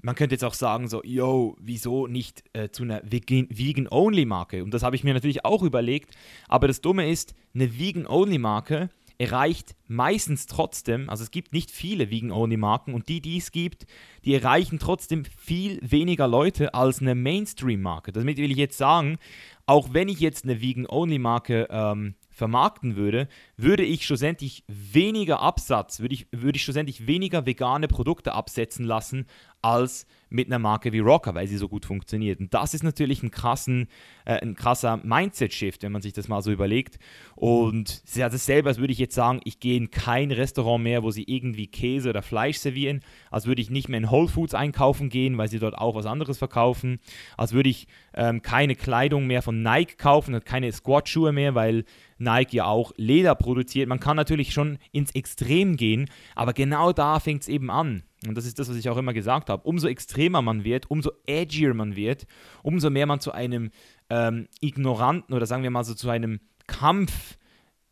man 0.00 0.14
könnte 0.14 0.34
jetzt 0.34 0.44
auch 0.44 0.54
sagen, 0.54 0.88
so, 0.88 1.02
yo, 1.04 1.56
wieso 1.60 2.06
nicht 2.06 2.44
äh, 2.52 2.70
zu 2.70 2.84
einer 2.84 3.02
Vegan-Only-Marke? 3.04 4.62
Und 4.62 4.72
das 4.72 4.82
habe 4.82 4.96
ich 4.96 5.04
mir 5.04 5.14
natürlich 5.14 5.44
auch 5.44 5.62
überlegt. 5.62 6.14
Aber 6.46 6.68
das 6.68 6.80
Dumme 6.80 7.10
ist, 7.10 7.34
eine 7.54 7.78
Vegan-Only-Marke 7.78 8.90
erreicht 9.18 9.74
meistens 9.88 10.46
trotzdem, 10.46 11.10
also 11.10 11.24
es 11.24 11.32
gibt 11.32 11.52
nicht 11.52 11.72
viele 11.72 12.10
Vegan-Only-Marken 12.10 12.94
und 12.94 13.08
die, 13.08 13.20
die 13.20 13.38
es 13.38 13.50
gibt, 13.50 13.86
die 14.24 14.34
erreichen 14.34 14.78
trotzdem 14.78 15.24
viel 15.24 15.80
weniger 15.82 16.28
Leute 16.28 16.72
als 16.72 17.00
eine 17.00 17.16
Mainstream-Marke. 17.16 18.12
Damit 18.12 18.38
will 18.38 18.52
ich 18.52 18.56
jetzt 18.56 18.78
sagen, 18.78 19.18
auch 19.66 19.92
wenn 19.92 20.08
ich 20.08 20.20
jetzt 20.20 20.44
eine 20.44 20.60
Vegan-Only-Marke 20.60 21.66
ähm, 21.68 22.14
vermarkten 22.30 22.94
würde, 22.94 23.28
würde 23.56 23.84
ich 23.84 24.06
schlussendlich 24.06 24.64
weniger 24.68 25.40
Absatz, 25.40 26.00
würde 26.00 26.14
ich, 26.14 26.28
würde 26.30 26.56
ich 26.56 26.62
schlussendlich 26.62 27.06
weniger 27.06 27.44
vegane 27.44 27.88
Produkte 27.88 28.32
absetzen 28.32 28.84
lassen, 28.84 29.26
als 29.62 30.06
mit 30.30 30.48
einer 30.48 30.58
Marke 30.58 30.92
wie 30.92 30.98
Rocker, 30.98 31.34
weil 31.34 31.46
sie 31.46 31.56
so 31.56 31.68
gut 31.68 31.86
funktioniert. 31.86 32.38
Und 32.40 32.52
das 32.52 32.74
ist 32.74 32.82
natürlich 32.82 33.22
ein, 33.22 33.30
krassen, 33.30 33.88
äh, 34.24 34.40
ein 34.40 34.54
krasser 34.54 34.98
Mindset-Shift, 34.98 35.82
wenn 35.82 35.92
man 35.92 36.02
sich 36.02 36.12
das 36.12 36.28
mal 36.28 36.42
so 36.42 36.50
überlegt. 36.50 36.98
Und 37.34 38.02
sie 38.04 38.22
hat 38.22 38.34
es 38.34 38.44
selber, 38.44 38.68
als 38.68 38.78
würde 38.78 38.92
ich 38.92 38.98
jetzt 38.98 39.14
sagen, 39.14 39.40
ich 39.44 39.58
gehe 39.58 39.76
in 39.76 39.90
kein 39.90 40.30
Restaurant 40.30 40.84
mehr, 40.84 41.02
wo 41.02 41.10
sie 41.10 41.24
irgendwie 41.24 41.66
Käse 41.66 42.10
oder 42.10 42.22
Fleisch 42.22 42.58
servieren, 42.58 43.00
als 43.30 43.46
würde 43.46 43.62
ich 43.62 43.70
nicht 43.70 43.88
mehr 43.88 43.98
in 43.98 44.10
Whole 44.10 44.28
Foods 44.28 44.54
einkaufen 44.54 45.08
gehen, 45.08 45.38
weil 45.38 45.48
sie 45.48 45.58
dort 45.58 45.76
auch 45.76 45.94
was 45.94 46.06
anderes 46.06 46.38
verkaufen, 46.38 47.00
als 47.36 47.52
würde 47.52 47.70
ich 47.70 47.86
ähm, 48.14 48.42
keine 48.42 48.74
Kleidung 48.74 49.26
mehr 49.26 49.42
von 49.42 49.62
Nike 49.62 49.96
kaufen 49.96 50.34
und 50.34 50.44
keine 50.44 50.70
Squat-Schuhe 50.70 51.32
mehr, 51.32 51.54
weil 51.54 51.84
Nike 52.18 52.56
ja 52.56 52.66
auch 52.66 52.92
Leder 52.96 53.34
produziert. 53.34 53.88
Man 53.88 54.00
kann 54.00 54.16
natürlich 54.16 54.52
schon 54.52 54.78
ins 54.92 55.14
Extrem 55.14 55.76
gehen, 55.76 56.10
aber 56.34 56.52
genau 56.52 56.92
da 56.92 57.20
fängt 57.20 57.42
es 57.42 57.48
eben 57.48 57.70
an. 57.70 58.02
Und 58.26 58.34
das 58.34 58.46
ist 58.46 58.58
das, 58.58 58.68
was 58.68 58.76
ich 58.76 58.88
auch 58.88 58.96
immer 58.96 59.12
gesagt 59.12 59.48
habe. 59.48 59.62
Umso 59.62 59.86
extremer 59.86 60.42
man 60.42 60.64
wird, 60.64 60.90
umso 60.90 61.10
edgier 61.26 61.74
man 61.74 61.94
wird, 61.94 62.26
umso 62.62 62.90
mehr 62.90 63.06
man 63.06 63.20
zu 63.20 63.32
einem 63.32 63.70
ähm, 64.10 64.48
Ignoranten 64.60 65.34
oder 65.34 65.46
sagen 65.46 65.62
wir 65.62 65.70
mal 65.70 65.84
so 65.84 65.94
zu 65.94 66.10
einem 66.10 66.40
Kampf 66.66 67.38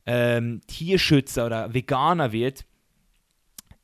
ähm, 0.05 0.61
oder 1.37 1.73
Veganer 1.75 2.33
wird, 2.33 2.65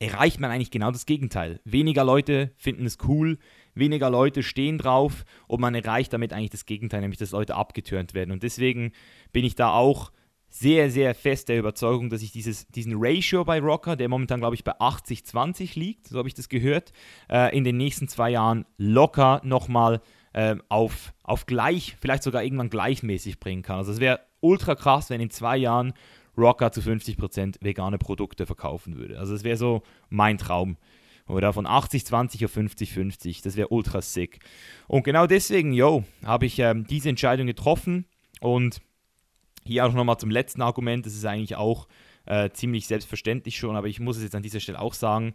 erreicht 0.00 0.40
man 0.40 0.50
eigentlich 0.50 0.72
genau 0.72 0.90
das 0.90 1.06
Gegenteil. 1.06 1.60
Weniger 1.64 2.04
Leute 2.04 2.50
finden 2.56 2.86
es 2.86 2.98
cool, 3.06 3.38
weniger 3.74 4.10
Leute 4.10 4.42
stehen 4.42 4.78
drauf 4.78 5.24
und 5.46 5.60
man 5.60 5.74
erreicht 5.76 6.12
damit 6.12 6.32
eigentlich 6.32 6.50
das 6.50 6.66
Gegenteil, 6.66 7.02
nämlich 7.02 7.18
dass 7.18 7.30
Leute 7.30 7.54
abgetürnt 7.54 8.14
werden. 8.14 8.32
Und 8.32 8.42
deswegen 8.42 8.92
bin 9.32 9.44
ich 9.44 9.54
da 9.54 9.72
auch 9.72 10.10
sehr, 10.54 10.90
sehr 10.90 11.14
fest 11.14 11.48
der 11.48 11.58
Überzeugung, 11.58 12.10
dass 12.10 12.20
ich 12.20 12.30
dieses, 12.30 12.68
diesen 12.68 12.92
Ratio 12.96 13.42
bei 13.42 13.58
Rocker, 13.58 13.96
der 13.96 14.10
momentan, 14.10 14.40
glaube 14.40 14.54
ich, 14.54 14.64
bei 14.64 14.78
80-20 14.78 15.78
liegt, 15.78 16.08
so 16.08 16.18
habe 16.18 16.28
ich 16.28 16.34
das 16.34 16.50
gehört, 16.50 16.92
äh, 17.30 17.56
in 17.56 17.64
den 17.64 17.78
nächsten 17.78 18.06
zwei 18.06 18.30
Jahren 18.30 18.66
locker 18.76 19.40
nochmal 19.44 20.02
äh, 20.34 20.56
auf, 20.68 21.14
auf 21.22 21.46
gleich, 21.46 21.96
vielleicht 22.02 22.22
sogar 22.22 22.44
irgendwann 22.44 22.68
gleichmäßig 22.68 23.40
bringen 23.40 23.62
kann. 23.62 23.78
Also 23.78 23.92
es 23.92 24.00
wäre 24.00 24.20
ultra 24.40 24.74
krass, 24.74 25.08
wenn 25.08 25.22
in 25.22 25.30
zwei 25.30 25.56
Jahren 25.56 25.94
Rocker 26.36 26.70
zu 26.70 26.82
50% 26.82 27.56
vegane 27.62 27.96
Produkte 27.96 28.44
verkaufen 28.44 28.98
würde. 28.98 29.18
Also 29.18 29.32
das 29.32 29.44
wäre 29.44 29.56
so 29.56 29.82
mein 30.10 30.36
Traum. 30.36 30.76
Oder 31.28 31.54
von 31.54 31.66
80-20 31.66 32.44
auf 32.44 32.54
50-50. 32.54 33.42
Das 33.42 33.56
wäre 33.56 33.68
ultra 33.68 34.02
sick. 34.02 34.40
Und 34.86 35.04
genau 35.04 35.26
deswegen, 35.26 35.72
yo, 35.72 36.04
habe 36.24 36.44
ich 36.44 36.58
ähm, 36.58 36.86
diese 36.86 37.08
Entscheidung 37.08 37.46
getroffen. 37.46 38.04
Und 38.40 38.82
hier 39.64 39.86
auch 39.86 39.92
nochmal 39.92 40.18
zum 40.18 40.30
letzten 40.30 40.62
Argument. 40.62 41.06
Das 41.06 41.14
ist 41.14 41.24
eigentlich 41.24 41.56
auch 41.56 41.88
äh, 42.26 42.50
ziemlich 42.50 42.86
selbstverständlich 42.86 43.56
schon, 43.56 43.76
aber 43.76 43.88
ich 43.88 44.00
muss 44.00 44.16
es 44.16 44.22
jetzt 44.22 44.34
an 44.34 44.42
dieser 44.42 44.60
Stelle 44.60 44.80
auch 44.80 44.94
sagen. 44.94 45.34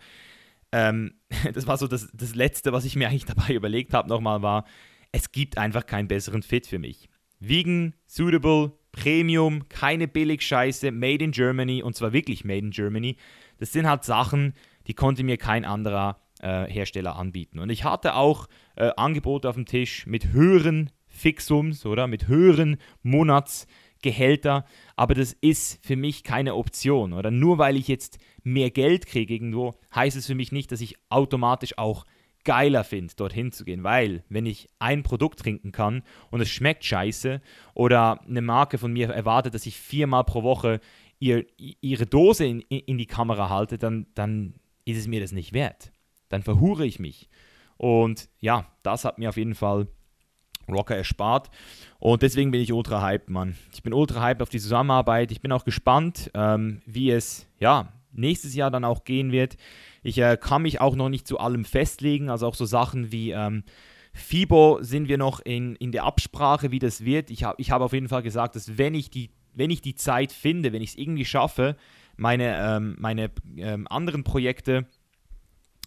Ähm, 0.72 1.14
das 1.54 1.68
war 1.68 1.78
so 1.78 1.88
das, 1.88 2.10
das 2.14 2.36
Letzte, 2.36 2.74
was 2.74 2.86
ich 2.86 2.96
mir 2.96 3.10
eigentlich 3.10 3.26
dabei 3.36 3.54
überlegt 3.54 3.94
habe, 3.94 4.10
nochmal 4.10 4.42
war, 4.42 4.66
es 5.12 5.32
gibt 5.32 5.58
einfach 5.58 5.86
keinen 5.86 6.08
besseren 6.08 6.44
Fit 6.44 6.68
für 6.68 6.80
mich. 6.80 7.10
Vegan, 7.40 7.94
suitable, 8.08 8.74
Premium, 8.92 9.70
keine 9.70 10.08
Billig-Scheiße, 10.08 10.92
made 10.92 11.24
in 11.24 11.32
Germany 11.32 11.84
und 11.84 11.96
zwar 11.96 12.14
wirklich 12.14 12.44
made 12.44 12.60
in 12.60 12.72
Germany. 12.72 13.16
Das 13.60 13.72
sind 13.72 13.88
halt 13.88 14.04
Sachen, 14.04 14.54
die 14.88 14.94
konnte 14.94 15.24
mir 15.24 15.38
kein 15.38 15.66
anderer 15.66 16.20
äh, 16.42 16.66
Hersteller 16.66 17.16
anbieten. 17.16 17.60
Und 17.60 17.70
ich 17.70 17.84
hatte 17.84 18.16
auch 18.16 18.48
äh, 18.76 18.92
Angebote 18.98 19.50
auf 19.50 19.56
dem 19.56 19.66
Tisch 19.66 20.08
mit 20.08 20.32
höheren 20.32 20.90
Fixums 21.08 21.86
oder 21.86 22.08
mit 22.08 22.28
höheren 22.28 22.78
Monatsgehälter, 23.98 24.66
aber 24.96 25.14
das 25.14 25.34
ist 25.34 25.86
für 25.86 25.96
mich 25.96 26.24
keine 26.24 26.56
Option. 26.56 27.14
Oder 27.14 27.32
nur 27.32 27.58
weil 27.58 27.76
ich 27.76 27.88
jetzt 27.88 28.20
mehr 28.44 28.72
Geld 28.72 29.06
kriege 29.08 29.34
irgendwo, 29.34 29.76
heißt 29.94 30.18
es 30.18 30.28
für 30.28 30.36
mich 30.36 30.52
nicht, 30.52 30.72
dass 30.72 30.82
ich 30.82 30.96
automatisch 31.10 31.78
auch 31.78 32.06
geiler 32.44 32.86
finde, 32.86 33.14
dorthin 33.16 33.52
zu 33.52 33.66
gehen, 33.66 33.84
weil 33.84 34.24
wenn 34.30 34.46
ich 34.46 34.70
ein 34.80 35.04
Produkt 35.04 35.40
trinken 35.40 35.74
kann 35.74 36.04
und 36.32 36.40
es 36.40 36.50
schmeckt 36.50 36.86
scheiße 36.86 37.42
oder 37.74 38.22
eine 38.22 38.42
Marke 38.42 38.78
von 38.78 38.94
mir 38.94 39.10
erwartet, 39.10 39.54
dass 39.54 39.66
ich 39.66 39.78
viermal 39.78 40.24
pro 40.24 40.44
Woche 40.44 40.80
ihr, 41.20 41.46
ihre 41.58 42.06
Dose 42.06 42.46
in, 42.46 42.62
in 42.62 42.98
die 42.98 43.06
Kamera 43.06 43.50
halte, 43.50 43.78
dann, 43.78 44.08
dann 44.14 44.54
ist 44.86 44.98
es 44.98 45.08
mir 45.08 45.20
das 45.20 45.34
nicht 45.34 45.52
wert. 45.52 45.92
Dann 46.30 46.42
verhure 46.42 46.86
ich 46.86 47.00
mich. 47.00 47.30
Und 47.76 48.30
ja, 48.40 48.66
das 48.82 49.04
hat 49.04 49.18
mir 49.18 49.30
auf 49.30 49.38
jeden 49.38 49.56
Fall 49.56 49.88
Rocker 50.74 50.96
erspart. 50.96 51.50
Und 52.00 52.22
deswegen 52.22 52.52
bin 52.52 52.62
ich 52.62 52.74
ultra 52.74 53.02
hyped, 53.02 53.30
Mann. 53.30 53.56
Ich 53.74 53.84
bin 53.84 53.94
ultra 53.94 54.22
hyped 54.22 54.42
auf 54.42 54.50
die 54.50 54.60
Zusammenarbeit. 54.60 55.32
Ich 55.32 55.42
bin 55.42 55.52
auch 55.52 55.66
gespannt, 55.66 56.32
ähm, 56.34 56.82
wie 56.86 57.12
es 57.12 57.48
ja 57.60 57.94
nächstes 58.12 58.56
Jahr 58.56 58.72
dann 58.72 58.84
auch 58.84 59.04
gehen 59.04 59.32
wird. 59.32 59.58
Ich 60.04 60.18
äh, 60.18 60.38
kann 60.40 60.62
mich 60.62 60.82
auch 60.82 60.96
noch 60.96 61.10
nicht 61.10 61.28
zu 61.28 61.40
allem 61.40 61.66
festlegen, 61.66 62.30
also 62.30 62.48
auch 62.48 62.56
so 62.56 62.66
Sachen 62.66 63.12
wie 63.12 63.32
ähm, 63.32 63.64
FIBO 64.14 64.80
sind 64.82 65.08
wir 65.08 65.18
noch 65.18 65.40
in, 65.40 65.76
in 65.76 65.92
der 65.92 66.04
Absprache, 66.04 66.72
wie 66.72 66.80
das 66.80 67.06
wird. 67.06 67.30
Ich 67.30 67.44
habe 67.44 67.62
ich 67.62 67.72
hab 67.72 67.82
auf 67.82 67.94
jeden 67.94 68.10
Fall 68.10 68.24
gesagt, 68.24 68.56
dass 68.56 68.78
wenn 68.78 68.96
ich 68.96 69.10
die, 69.10 69.30
wenn 69.54 69.70
ich 69.70 69.82
die 69.82 69.96
Zeit 69.96 70.32
finde, 70.32 70.74
wenn 70.74 70.82
ich 70.82 70.92
es 70.92 70.98
irgendwie 70.98 71.26
schaffe, 71.26 71.78
meine, 72.16 72.58
ähm, 72.58 72.96
meine 73.00 73.30
ähm, 73.58 73.88
anderen 73.88 74.24
Projekte 74.24 74.88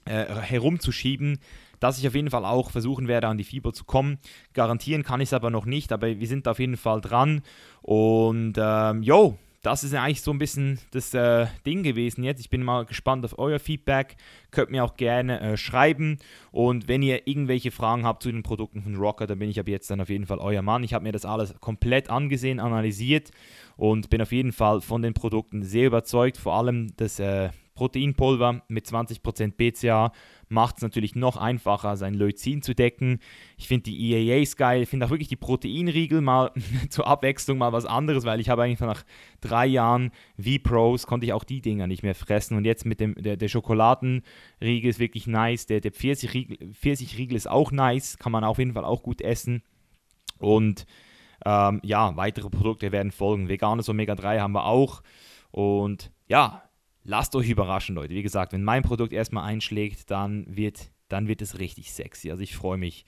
äh, 0.04 0.26
herumzuschieben, 0.26 1.40
dass 1.80 1.98
ich 1.98 2.06
auf 2.06 2.14
jeden 2.14 2.30
Fall 2.30 2.44
auch 2.44 2.70
versuchen 2.70 3.08
werde, 3.08 3.26
an 3.26 3.38
die 3.38 3.44
FIBO 3.44 3.72
zu 3.72 3.84
kommen. 3.84 4.18
Garantieren 4.52 5.02
kann 5.02 5.20
ich 5.20 5.30
es 5.30 5.32
aber 5.32 5.50
noch 5.50 5.64
nicht, 5.64 5.92
aber 5.92 6.06
wir 6.20 6.28
sind 6.28 6.46
auf 6.46 6.58
jeden 6.58 6.76
Fall 6.76 7.00
dran. 7.00 7.42
Und 7.82 8.54
ähm, 8.58 9.02
yo, 9.02 9.38
das 9.62 9.84
ist 9.84 9.94
eigentlich 9.94 10.22
so 10.22 10.30
ein 10.30 10.38
bisschen 10.38 10.78
das 10.92 11.12
äh, 11.12 11.46
Ding 11.66 11.82
gewesen 11.82 12.24
jetzt. 12.24 12.40
Ich 12.40 12.48
bin 12.48 12.62
mal 12.62 12.86
gespannt 12.86 13.24
auf 13.26 13.38
euer 13.38 13.58
Feedback. 13.58 14.16
Könnt 14.50 14.70
mir 14.70 14.84
auch 14.84 14.96
gerne 14.96 15.40
äh, 15.40 15.56
schreiben. 15.58 16.18
Und 16.50 16.88
wenn 16.88 17.02
ihr 17.02 17.26
irgendwelche 17.26 17.70
Fragen 17.70 18.06
habt 18.06 18.22
zu 18.22 18.32
den 18.32 18.42
Produkten 18.42 18.82
von 18.82 18.96
Rocker, 18.96 19.26
dann 19.26 19.38
bin 19.38 19.50
ich 19.50 19.60
ab 19.60 19.68
jetzt 19.68 19.90
dann 19.90 20.00
auf 20.00 20.08
jeden 20.08 20.26
Fall 20.26 20.38
euer 20.38 20.62
Mann. 20.62 20.82
Ich 20.82 20.94
habe 20.94 21.02
mir 21.02 21.12
das 21.12 21.26
alles 21.26 21.54
komplett 21.60 22.08
angesehen, 22.08 22.58
analysiert 22.58 23.30
und 23.80 24.10
bin 24.10 24.20
auf 24.20 24.30
jeden 24.30 24.52
Fall 24.52 24.82
von 24.82 25.00
den 25.00 25.14
Produkten 25.14 25.62
sehr 25.62 25.86
überzeugt. 25.86 26.36
Vor 26.36 26.54
allem 26.54 26.94
das 26.98 27.18
äh, 27.18 27.48
Proteinpulver 27.72 28.60
mit 28.68 28.84
20% 28.84 29.54
BCA 29.56 30.12
macht 30.50 30.76
es 30.76 30.82
natürlich 30.82 31.14
noch 31.14 31.38
einfacher, 31.38 31.96
sein 31.96 32.12
Leucin 32.12 32.60
zu 32.60 32.74
decken. 32.74 33.20
Ich 33.56 33.68
finde 33.68 33.84
die 33.84 34.12
EAAs 34.12 34.56
geil, 34.56 34.82
ich 34.82 34.88
finde 34.90 35.06
auch 35.06 35.10
wirklich 35.10 35.28
die 35.28 35.36
Proteinriegel 35.36 36.20
mal 36.20 36.52
zur 36.90 37.06
Abwechslung 37.06 37.56
mal 37.56 37.72
was 37.72 37.86
anderes, 37.86 38.26
weil 38.26 38.38
ich 38.38 38.50
habe 38.50 38.64
eigentlich 38.64 38.80
nach 38.80 39.02
drei 39.40 39.64
Jahren 39.64 40.10
V-Pros 40.38 41.06
konnte 41.06 41.24
ich 41.24 41.32
auch 41.32 41.44
die 41.44 41.62
Dinger 41.62 41.86
nicht 41.86 42.02
mehr 42.02 42.14
fressen. 42.14 42.58
Und 42.58 42.66
jetzt 42.66 42.84
mit 42.84 43.00
dem 43.00 43.14
der, 43.14 43.38
der 43.38 43.48
Schokoladenriegel 43.48 44.90
ist 44.90 44.98
wirklich 44.98 45.26
nice, 45.26 45.64
der, 45.64 45.80
der 45.80 45.92
Pfirsichriegel, 45.92 46.74
Pfirsichriegel 46.74 47.34
ist 47.34 47.48
auch 47.48 47.72
nice, 47.72 48.18
kann 48.18 48.30
man 48.30 48.44
auf 48.44 48.58
jeden 48.58 48.74
Fall 48.74 48.84
auch 48.84 49.02
gut 49.02 49.22
essen. 49.22 49.62
Und 50.36 50.84
ähm, 51.44 51.80
ja, 51.82 52.16
weitere 52.16 52.50
Produkte 52.50 52.92
werden 52.92 53.12
folgen. 53.12 53.48
Veganes 53.48 53.88
Omega-3 53.88 54.40
haben 54.40 54.52
wir 54.52 54.64
auch 54.64 55.02
und 55.50 56.12
ja, 56.28 56.62
lasst 57.04 57.34
euch 57.34 57.48
überraschen, 57.48 57.94
Leute. 57.94 58.14
Wie 58.14 58.22
gesagt, 58.22 58.52
wenn 58.52 58.64
mein 58.64 58.82
Produkt 58.82 59.12
erstmal 59.12 59.44
einschlägt, 59.44 60.10
dann 60.10 60.44
wird, 60.48 60.90
dann 61.08 61.28
wird 61.28 61.42
es 61.42 61.58
richtig 61.58 61.92
sexy. 61.92 62.30
Also 62.30 62.42
ich 62.42 62.56
freue 62.56 62.78
mich. 62.78 63.04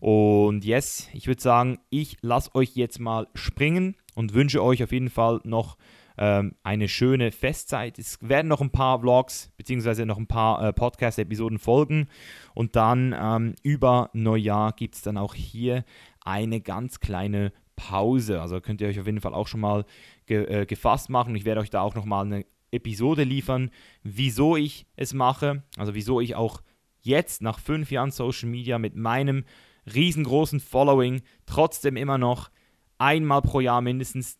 Und 0.00 0.64
yes, 0.64 1.08
ich 1.12 1.26
würde 1.26 1.40
sagen, 1.40 1.78
ich 1.90 2.16
lasse 2.20 2.54
euch 2.54 2.76
jetzt 2.76 3.00
mal 3.00 3.28
springen 3.34 3.96
und 4.14 4.34
wünsche 4.34 4.62
euch 4.62 4.82
auf 4.82 4.92
jeden 4.92 5.10
Fall 5.10 5.40
noch 5.44 5.76
ähm, 6.18 6.54
eine 6.62 6.88
schöne 6.88 7.30
Festzeit. 7.30 7.98
Es 7.98 8.18
werden 8.20 8.48
noch 8.48 8.60
ein 8.60 8.70
paar 8.70 9.00
Vlogs 9.00 9.52
bzw. 9.56 10.04
noch 10.04 10.18
ein 10.18 10.26
paar 10.26 10.62
äh, 10.62 10.72
Podcast-Episoden 10.72 11.58
folgen. 11.58 12.08
Und 12.54 12.76
dann 12.76 13.14
ähm, 13.18 13.54
über 13.62 14.10
Neujahr 14.12 14.72
gibt 14.72 14.94
es 14.94 15.02
dann 15.02 15.18
auch 15.18 15.34
hier 15.34 15.84
eine 16.24 16.60
ganz 16.60 17.00
kleine 17.00 17.52
Pause. 17.76 18.40
Also 18.40 18.60
könnt 18.60 18.80
ihr 18.80 18.88
euch 18.88 18.98
auf 18.98 19.06
jeden 19.06 19.20
Fall 19.20 19.34
auch 19.34 19.46
schon 19.46 19.60
mal 19.60 19.84
ge 20.26 20.44
äh, 20.44 20.66
gefasst 20.66 21.10
machen. 21.10 21.36
Ich 21.36 21.44
werde 21.44 21.60
euch 21.60 21.70
da 21.70 21.82
auch 21.82 21.94
noch 21.94 22.04
mal 22.04 22.24
eine 22.24 22.44
Episode 22.72 23.22
liefern, 23.22 23.70
wieso 24.02 24.56
ich 24.56 24.86
es 24.96 25.14
mache, 25.14 25.62
also 25.76 25.94
wieso 25.94 26.20
ich 26.20 26.34
auch 26.34 26.62
jetzt 27.00 27.42
nach 27.42 27.60
fünf 27.60 27.90
Jahren 27.90 28.10
Social 28.10 28.48
Media 28.48 28.78
mit 28.78 28.96
meinem 28.96 29.44
riesengroßen 29.92 30.60
Following 30.60 31.22
trotzdem 31.46 31.96
immer 31.96 32.18
noch 32.18 32.50
einmal 32.98 33.42
pro 33.42 33.60
Jahr 33.60 33.80
mindestens 33.80 34.38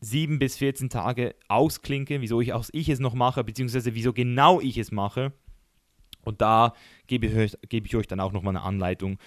sieben 0.00 0.38
bis 0.38 0.56
14 0.56 0.90
Tage 0.90 1.34
ausklinke, 1.48 2.20
wieso 2.20 2.40
ich, 2.40 2.52
auch 2.52 2.64
ich 2.72 2.88
es 2.88 3.00
noch 3.00 3.14
mache, 3.14 3.42
beziehungsweise 3.42 3.94
wieso 3.94 4.12
genau 4.12 4.60
ich 4.60 4.78
es 4.78 4.92
mache. 4.92 5.32
Und 6.24 6.40
da 6.40 6.74
gebe 7.06 7.26
ich 7.26 7.34
euch, 7.34 7.58
gebe 7.68 7.86
ich 7.86 7.96
euch 7.96 8.06
dann 8.06 8.20
auch 8.20 8.32
nochmal 8.32 8.56
eine 8.56 8.64
Anleitung, 8.64 9.18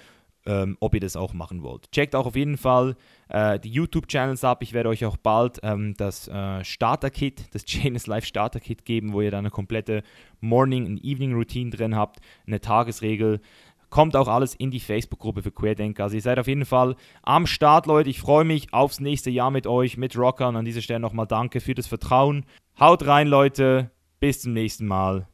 ähm, 0.45 0.77
ob 0.79 0.93
ihr 0.93 0.99
das 0.99 1.15
auch 1.15 1.33
machen 1.33 1.63
wollt. 1.63 1.91
Checkt 1.91 2.15
auch 2.15 2.25
auf 2.25 2.35
jeden 2.35 2.57
Fall 2.57 2.95
äh, 3.29 3.59
die 3.59 3.69
YouTube-Channels 3.69 4.43
ab. 4.43 4.63
Ich 4.63 4.73
werde 4.73 4.89
euch 4.89 5.05
auch 5.05 5.17
bald 5.17 5.59
ähm, 5.63 5.93
das 5.97 6.27
äh, 6.27 6.63
Starter-Kit, 6.63 7.53
das 7.53 7.63
Janus 7.67 8.07
Live 8.07 8.25
Starter-Kit 8.25 8.85
geben, 8.85 9.13
wo 9.13 9.21
ihr 9.21 9.31
dann 9.31 9.39
eine 9.39 9.51
komplette 9.51 10.03
Morning- 10.39 10.85
und 10.85 11.03
Evening-Routine 11.03 11.71
drin 11.71 11.95
habt, 11.95 12.19
eine 12.47 12.59
Tagesregel. 12.59 13.41
Kommt 13.89 14.15
auch 14.15 14.29
alles 14.29 14.55
in 14.55 14.71
die 14.71 14.79
Facebook-Gruppe 14.79 15.43
für 15.43 15.51
Querdenker. 15.51 16.03
Also 16.03 16.15
ihr 16.15 16.21
seid 16.21 16.39
auf 16.39 16.47
jeden 16.47 16.65
Fall 16.65 16.95
am 17.23 17.45
Start, 17.45 17.87
Leute. 17.87 18.09
Ich 18.09 18.21
freue 18.21 18.45
mich 18.45 18.73
aufs 18.73 19.01
nächste 19.01 19.29
Jahr 19.29 19.51
mit 19.51 19.67
euch, 19.67 19.97
mit 19.97 20.17
Rockern. 20.17 20.55
An 20.55 20.63
dieser 20.63 20.81
Stelle 20.81 21.01
nochmal 21.01 21.27
danke 21.27 21.59
für 21.59 21.75
das 21.75 21.87
Vertrauen. 21.87 22.45
Haut 22.79 23.05
rein, 23.05 23.27
Leute. 23.27 23.91
Bis 24.21 24.41
zum 24.41 24.53
nächsten 24.53 24.87
Mal. 24.87 25.27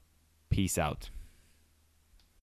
Peace 0.49 0.79
out. 0.79 1.11